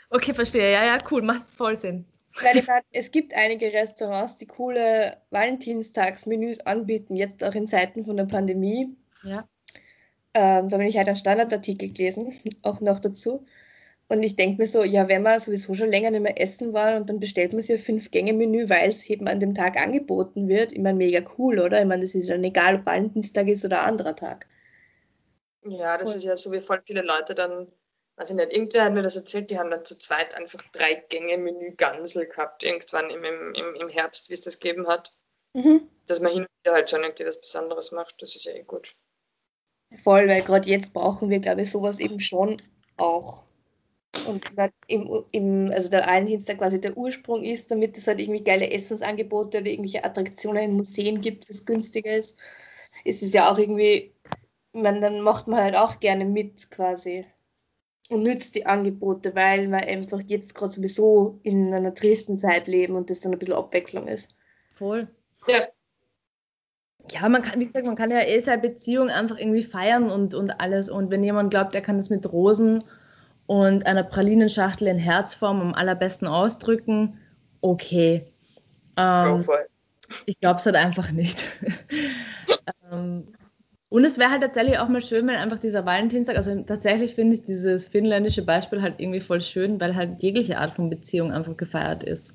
Okay, 0.10 0.34
verstehe. 0.34 0.72
Ja, 0.72 0.86
ja, 0.86 0.98
cool, 1.12 1.22
macht 1.24 1.46
voll 1.52 1.76
Sinn. 1.76 2.06
Weil 2.42 2.58
ich 2.58 2.68
meine, 2.68 2.84
es 2.92 3.12
gibt 3.12 3.34
einige 3.34 3.72
Restaurants, 3.72 4.38
die 4.38 4.48
coole 4.48 5.18
Valentinstagsmenüs 5.30 6.62
anbieten, 6.62 7.16
jetzt 7.16 7.44
auch 7.44 7.56
in 7.56 7.68
Zeiten 7.68 8.04
von 8.04 8.18
der 8.18 8.26
Pandemie. 8.26 8.96
Ja. 9.24 9.48
Ähm, 10.34 10.68
da 10.68 10.78
habe 10.78 10.86
ich 10.86 10.98
halt 10.98 11.08
einen 11.08 11.16
Standardartikel 11.16 11.94
gelesen, 11.94 12.34
auch 12.62 12.82
noch 12.82 13.00
dazu. 13.00 13.46
Und 14.08 14.22
ich 14.22 14.36
denke 14.36 14.62
mir 14.62 14.68
so, 14.68 14.84
ja, 14.84 15.08
wenn 15.08 15.24
man 15.24 15.40
sowieso 15.40 15.74
schon 15.74 15.90
länger 15.90 16.12
nicht 16.12 16.22
mehr 16.22 16.40
essen 16.40 16.74
war 16.74 16.96
und 16.98 17.10
dann 17.10 17.20
bestellt 17.20 17.54
man 17.54 17.64
sich 17.64 17.78
ein 17.78 17.84
Fünf-Gänge-Menü, 17.84 18.70
weil 18.70 18.90
es 18.90 19.10
eben 19.10 19.28
an 19.28 19.40
dem 19.40 19.56
Tag 19.56 19.82
angeboten 19.82 20.48
wird, 20.48 20.74
ich 20.74 20.80
meine, 20.80 20.98
mega 20.98 21.22
cool, 21.38 21.60
oder? 21.60 21.80
Ich 21.80 21.88
meine, 21.88 22.04
das 22.04 22.14
ist 22.14 22.30
dann 22.30 22.44
egal, 22.44 22.76
ob 22.76 22.86
Valentinstag 22.86 23.48
ist 23.48 23.66
oder 23.66 23.82
ein 23.82 23.90
anderer 23.90 24.16
Tag. 24.16 24.46
Ja, 25.64 25.98
das 25.98 26.16
ist 26.16 26.24
ja 26.24 26.38
so, 26.38 26.52
wie 26.52 26.60
voll 26.60 26.82
viele 26.86 27.02
Leute 27.02 27.34
dann, 27.34 27.68
ich 28.24 28.36
nicht, 28.36 28.54
irgendwer 28.54 28.86
hat 28.86 28.94
mir 28.94 29.02
das 29.02 29.16
erzählt, 29.16 29.52
die 29.52 29.60
haben 29.60 29.72
dann 29.72 29.84
zu 29.84 29.98
zweit 29.98 30.36
einfach 30.36 30.62
drei 30.72 30.96
Gänge-Menü 31.10 31.76
Gansel 31.76 32.28
gehabt, 32.28 32.64
irgendwann 32.64 33.10
im, 33.10 33.24
im, 33.24 33.76
im 33.76 33.90
Herbst, 33.90 34.30
wie 34.30 34.34
es 34.34 34.42
das 34.42 34.60
gegeben 34.60 34.88
hat. 34.88 35.12
Mhm. 35.54 35.82
Dass 36.08 36.22
man 36.22 36.32
hin 36.32 36.42
und 36.44 36.50
wieder 36.64 36.76
halt 36.76 36.90
schon 36.90 37.04
irgendwie 37.04 37.26
was 37.26 37.42
Besonderes 37.42 37.92
macht, 37.92 38.22
das 38.22 38.36
ist 38.36 38.46
ja 38.46 38.54
eh 38.54 38.64
gut. 38.64 38.96
Voll, 40.04 40.28
weil 40.28 40.42
gerade 40.42 40.70
jetzt 40.70 40.94
brauchen 40.94 41.30
wir, 41.30 41.40
glaube 41.40 41.62
ich, 41.62 41.72
sowas 41.72 42.00
eben 42.00 42.20
schon 42.20 42.62
auch. 42.98 43.46
Und 44.26 44.46
im, 44.88 45.26
im, 45.32 45.72
also 45.72 45.90
der 45.90 46.06
Valentinstag 46.06 46.58
quasi 46.58 46.80
der 46.80 46.98
Ursprung 46.98 47.44
ist, 47.44 47.70
damit 47.70 47.98
es 47.98 48.08
halt 48.08 48.20
irgendwie 48.20 48.44
geile 48.44 48.72
Essensangebote 48.72 49.60
oder 49.60 49.68
irgendwelche 49.68 50.04
Attraktionen 50.04 50.64
in 50.64 50.78
Museen 50.78 51.20
gibt, 51.20 51.50
was 51.50 51.66
günstiger 51.66 52.16
ist, 52.16 52.40
ist 53.04 53.22
es 53.22 53.34
ja 53.34 53.52
auch 53.52 53.58
irgendwie, 53.58 54.14
man, 54.72 55.02
dann 55.02 55.22
macht 55.22 55.48
man 55.48 55.62
halt 55.62 55.76
auch 55.76 56.00
gerne 56.00 56.26
mit 56.26 56.72
quasi 56.72 57.26
und 58.10 58.24
nützt 58.24 58.56
die 58.56 58.66
Angebote, 58.66 59.36
weil 59.36 59.68
wir 59.68 59.88
einfach 59.88 60.22
jetzt 60.28 60.56
gerade 60.56 60.72
sowieso 60.72 61.40
in 61.44 61.74
einer 61.74 61.94
tristen 61.94 62.38
Zeit 62.38 62.68
leben 62.68 62.96
und 62.96 63.10
das 63.10 63.22
dann 63.22 63.34
ein 63.34 63.40
bisschen 63.40 63.56
Abwechslung 63.56 64.08
ist. 64.08 64.36
Voll. 64.76 65.08
Ja. 65.48 65.68
Ja, 67.12 67.30
man 67.30 67.44
kann, 67.44 67.60
wie 67.60 67.66
gesagt, 67.66 67.86
man 67.86 67.96
kann 67.96 68.10
ja 68.10 68.22
eh 68.22 68.40
seine 68.40 68.62
Beziehung 68.62 69.10
einfach 69.10 69.38
irgendwie 69.38 69.64
feiern 69.64 70.10
und, 70.10 70.34
und 70.34 70.60
alles. 70.60 70.90
Und 70.90 71.12
wenn 71.12 71.24
jemand 71.24 71.52
glaubt, 71.52 71.76
er 71.76 71.82
kann 71.82 71.98
das 71.98 72.10
mit 72.10 72.32
Rosen 72.32 72.84
und 73.46 73.86
einer 73.86 74.04
Pralinenschachtel 74.04 74.88
in 74.88 74.98
Herzform 74.98 75.62
am 75.62 75.74
allerbesten 75.76 76.28
ausdrücken, 76.28 77.20
okay. 77.62 78.32
Ähm, 78.98 79.44
ich 80.26 80.40
glaube 80.40 80.60
es 80.60 80.66
halt 80.66 80.76
einfach 80.76 81.12
nicht. 81.12 81.44
ähm, 82.92 83.28
und 83.96 84.04
es 84.04 84.18
wäre 84.18 84.30
halt 84.30 84.42
tatsächlich 84.42 84.78
auch 84.78 84.90
mal 84.90 85.02
schön, 85.02 85.26
wenn 85.26 85.38
einfach 85.38 85.58
dieser 85.58 85.86
Valentinstag, 85.86 86.36
also 86.36 86.54
tatsächlich 86.64 87.16
finde 87.16 87.36
ich 87.36 87.44
dieses 87.44 87.88
finnländische 87.88 88.42
Beispiel 88.42 88.82
halt 88.82 88.96
irgendwie 88.98 89.22
voll 89.22 89.40
schön, 89.40 89.80
weil 89.80 89.96
halt 89.96 90.22
jegliche 90.22 90.58
Art 90.58 90.74
von 90.74 90.90
Beziehung 90.90 91.32
einfach 91.32 91.56
gefeiert 91.56 92.04
ist. 92.04 92.34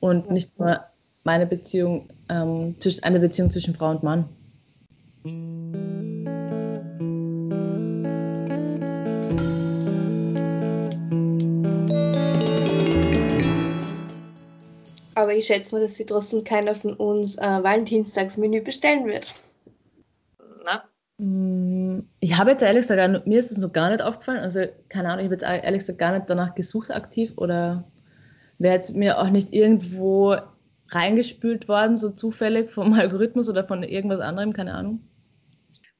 Und 0.00 0.30
nicht 0.30 0.58
nur 0.58 0.80
meine 1.22 1.44
Beziehung, 1.44 2.08
ähm, 2.30 2.76
eine 3.02 3.20
Beziehung 3.20 3.50
zwischen 3.50 3.74
Frau 3.74 3.90
und 3.90 4.02
Mann. 4.02 4.30
Aber 15.16 15.34
ich 15.34 15.44
schätze 15.44 15.74
mal, 15.74 15.82
dass 15.82 15.96
sie 15.96 16.06
trotzdem 16.06 16.44
keiner 16.44 16.74
von 16.74 16.94
uns 16.94 17.36
äh, 17.36 17.42
Valentinstagsmenü 17.42 18.62
bestellen 18.62 19.04
wird. 19.04 19.43
Mm, 21.18 22.00
Ich 22.20 22.36
habe 22.36 22.50
jetzt 22.50 22.62
ehrlich 22.62 22.86
gesagt, 22.86 23.26
mir 23.26 23.38
ist 23.38 23.50
es 23.50 23.58
noch 23.58 23.72
gar 23.72 23.90
nicht 23.90 24.02
aufgefallen, 24.02 24.40
also 24.40 24.66
keine 24.88 25.08
Ahnung, 25.08 25.20
ich 25.20 25.24
habe 25.26 25.34
jetzt 25.34 25.64
ehrlich 25.64 25.80
gesagt 25.80 25.98
gar 25.98 26.12
nicht 26.12 26.28
danach 26.28 26.54
gesucht 26.54 26.90
aktiv 26.90 27.32
oder 27.36 27.84
wäre 28.58 28.74
jetzt 28.74 28.94
mir 28.94 29.18
auch 29.18 29.30
nicht 29.30 29.52
irgendwo 29.52 30.36
reingespült 30.90 31.68
worden, 31.68 31.96
so 31.96 32.10
zufällig 32.10 32.70
vom 32.70 32.92
Algorithmus 32.98 33.48
oder 33.48 33.66
von 33.66 33.82
irgendwas 33.82 34.20
anderem, 34.20 34.52
keine 34.52 34.74
Ahnung. 34.74 35.08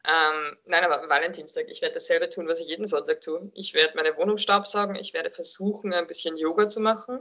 Ähm, 0.07 0.57
nein, 0.67 0.85
aber 0.85 1.09
Valentinstag, 1.09 1.67
ich 1.71 1.81
werde 1.81 1.95
dasselbe 1.95 2.29
tun, 2.29 2.47
was 2.47 2.61
ich 2.61 2.69
jeden 2.69 2.87
Sonntag 2.87 3.23
tue. 3.23 3.51
Ich 3.55 3.73
werde 3.73 3.95
meine 3.97 4.15
Wohnung 4.19 4.37
staubsaugen, 4.37 4.97
ich 4.97 5.15
werde 5.15 5.31
versuchen, 5.31 5.95
ein 5.95 6.07
bisschen 6.07 6.37
Yoga 6.37 6.69
zu 6.69 6.81
machen. 6.81 7.21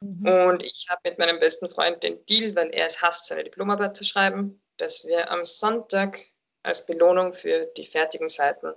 Und 0.00 0.62
ich 0.62 0.86
habe 0.90 1.00
mit 1.04 1.18
meinem 1.18 1.38
besten 1.40 1.68
Freund 1.70 2.02
den 2.02 2.24
Deal, 2.26 2.54
weil 2.56 2.70
er 2.70 2.86
es 2.86 3.00
hasst, 3.02 3.26
seine 3.26 3.44
Diplomarbeit 3.44 3.96
zu 3.96 4.04
schreiben, 4.04 4.60
dass 4.76 5.06
wir 5.06 5.30
am 5.30 5.44
Sonntag 5.44 6.18
als 6.64 6.86
Belohnung 6.86 7.32
für 7.32 7.66
die 7.76 7.86
fertigen 7.86 8.28
Seiten 8.28 8.72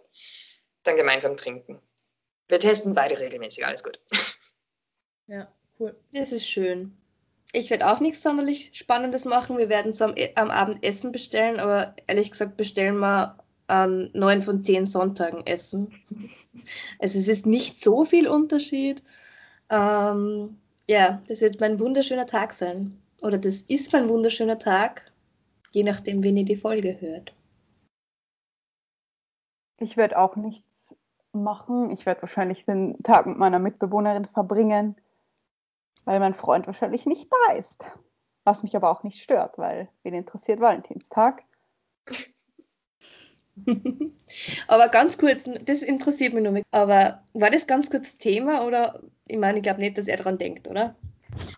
dann 0.83 0.95
gemeinsam 0.95 1.37
trinken. 1.37 1.79
Wir 2.47 2.59
testen 2.59 2.93
beide 2.93 3.19
regelmäßig, 3.19 3.65
alles 3.65 3.83
gut. 3.83 3.99
Ja, 5.29 5.51
cool. 5.77 5.93
Das 6.13 6.31
ist 6.31 6.47
schön. 6.47 6.95
Ich 7.51 7.69
werde 7.69 7.91
auch 7.91 7.99
nichts 7.99 8.23
sonderlich 8.23 8.71
Spannendes 8.75 9.25
machen. 9.25 9.57
Wir 9.57 9.67
werden 9.67 9.91
es 9.91 10.01
am, 10.01 10.15
am 10.35 10.49
Abend 10.49 10.85
Essen 10.85 11.11
bestellen, 11.11 11.59
aber 11.59 11.93
ehrlich 12.07 12.31
gesagt 12.31 12.55
bestellen 12.55 12.99
wir 12.99 13.37
an 13.67 14.09
neun 14.13 14.41
von 14.41 14.63
zehn 14.63 14.85
Sonntagen 14.85 15.45
Essen. 15.45 15.93
Also 16.97 17.19
es 17.19 17.27
ist 17.27 17.45
nicht 17.45 17.83
so 17.83 18.03
viel 18.03 18.27
Unterschied. 18.27 19.03
Ähm, 19.69 20.57
ja, 20.87 21.21
das 21.27 21.41
wird 21.41 21.59
mein 21.59 21.79
wunderschöner 21.79 22.25
Tag 22.25 22.53
sein. 22.53 22.99
Oder 23.21 23.37
das 23.37 23.57
ist 23.61 23.93
mein 23.93 24.09
wunderschöner 24.09 24.57
Tag, 24.57 25.11
je 25.71 25.83
nachdem, 25.83 26.23
wen 26.23 26.37
ihr 26.37 26.45
die 26.45 26.55
Folge 26.55 26.99
hört. 26.99 27.33
Ich 29.79 29.97
werde 29.97 30.17
auch 30.17 30.35
nichts 30.35 30.65
machen. 31.33 31.91
Ich 31.91 32.05
werde 32.05 32.21
wahrscheinlich 32.23 32.65
den 32.65 33.01
Tag 33.03 33.25
mit 33.25 33.37
meiner 33.37 33.59
Mitbewohnerin 33.59 34.25
verbringen, 34.25 34.95
weil 36.05 36.19
mein 36.19 36.33
Freund 36.33 36.67
wahrscheinlich 36.67 37.05
nicht 37.05 37.31
da 37.47 37.53
ist. 37.53 37.75
Was 38.43 38.63
mich 38.63 38.75
aber 38.75 38.89
auch 38.89 39.03
nicht 39.03 39.21
stört, 39.21 39.57
weil 39.57 39.89
wen 40.03 40.13
interessiert 40.13 40.59
Valentinstag? 40.61 41.43
Aber 44.67 44.87
ganz 44.89 45.17
kurz, 45.17 45.49
das 45.65 45.81
interessiert 45.81 46.33
mich 46.33 46.43
nur. 46.43 46.51
mit- 46.53 46.65
Aber 46.71 47.23
war 47.33 47.49
das 47.49 47.65
ganz 47.67 47.89
kurz 47.89 48.15
Thema 48.15 48.63
oder? 48.65 49.01
Ich 49.27 49.37
meine, 49.37 49.57
ich 49.57 49.63
glaube 49.63 49.79
nicht, 49.81 49.97
dass 49.97 50.07
er 50.07 50.17
daran 50.17 50.37
denkt, 50.37 50.67
oder? 50.67 50.95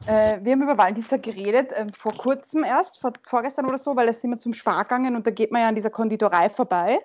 Äh, 0.07 0.39
wir 0.43 0.53
haben 0.53 0.63
über 0.63 0.77
Valentinstag 0.77 1.23
geredet, 1.23 1.71
ähm, 1.75 1.91
vor 1.93 2.13
kurzem 2.13 2.63
erst, 2.63 2.99
vor, 2.99 3.13
vorgestern 3.23 3.65
oder 3.67 3.77
so, 3.77 3.95
weil 3.95 4.07
da 4.07 4.13
sind 4.13 4.29
wir 4.31 4.39
zum 4.39 4.53
Spar 4.53 4.83
gegangen 4.83 5.15
und 5.15 5.27
da 5.27 5.31
geht 5.31 5.51
man 5.51 5.61
ja 5.61 5.67
an 5.67 5.75
dieser 5.75 5.89
Konditorei 5.89 6.49
vorbei. 6.49 6.99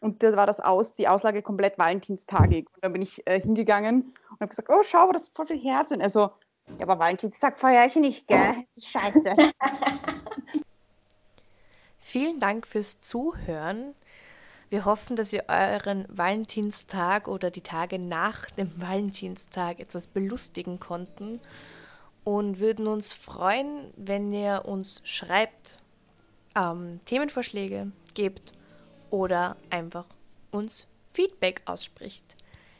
Und 0.00 0.22
da 0.22 0.36
war 0.36 0.46
das 0.46 0.60
aus, 0.60 0.94
die 0.94 1.08
Auslage 1.08 1.42
komplett 1.42 1.78
valentinstagig. 1.78 2.68
Und 2.74 2.84
dann 2.84 2.92
bin 2.92 3.02
ich 3.02 3.26
äh, 3.26 3.40
hingegangen 3.40 4.14
und 4.30 4.40
habe 4.40 4.48
gesagt, 4.48 4.68
oh, 4.70 4.82
schau, 4.84 5.10
das 5.12 5.22
ist 5.22 5.36
voll 5.36 5.46
viel 5.46 5.58
Herz. 5.58 5.90
Und 5.90 6.00
er 6.00 6.10
so, 6.10 6.30
ja, 6.78 6.82
aber 6.82 6.98
Valentinstag 6.98 7.58
feiere 7.58 7.86
ich 7.86 7.96
nicht, 7.96 8.28
gell? 8.28 8.54
Das 8.74 8.84
ist 8.84 8.88
scheiße. 8.88 9.22
Vielen 11.98 12.38
Dank 12.40 12.66
fürs 12.66 13.00
Zuhören. 13.00 13.94
Wir 14.70 14.84
hoffen, 14.84 15.16
dass 15.16 15.32
ihr 15.32 15.44
euren 15.48 16.04
Valentinstag 16.08 17.26
oder 17.26 17.50
die 17.50 17.62
Tage 17.62 17.98
nach 17.98 18.50
dem 18.50 18.70
Valentinstag 18.80 19.80
etwas 19.80 20.06
belustigen 20.06 20.78
konnten 20.78 21.40
und 22.22 22.60
würden 22.60 22.86
uns 22.86 23.14
freuen, 23.14 23.92
wenn 23.96 24.32
ihr 24.32 24.62
uns 24.66 25.00
schreibt, 25.04 25.78
ähm, 26.54 27.00
Themenvorschläge 27.06 27.90
gebt 28.14 28.52
oder 29.10 29.56
einfach 29.70 30.06
uns 30.50 30.86
Feedback 31.12 31.62
ausspricht. 31.66 32.24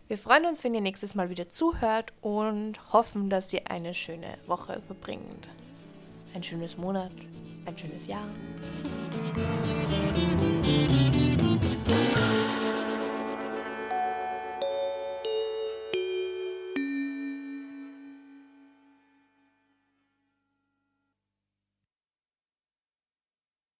Wir 0.08 0.16
freuen 0.16 0.46
uns, 0.46 0.64
wenn 0.64 0.74
ihr 0.74 0.80
nächstes 0.80 1.14
Mal 1.14 1.28
wieder 1.28 1.50
zuhört 1.50 2.12
und 2.22 2.92
hoffen, 2.92 3.28
dass 3.28 3.52
ihr 3.52 3.70
eine 3.70 3.94
schöne 3.94 4.38
Woche 4.46 4.80
verbringt. 4.86 5.48
Ein 6.34 6.42
schönes 6.42 6.78
Monat, 6.78 7.12
ein 7.66 7.76
schönes 7.76 8.06
Jahr. 8.06 8.24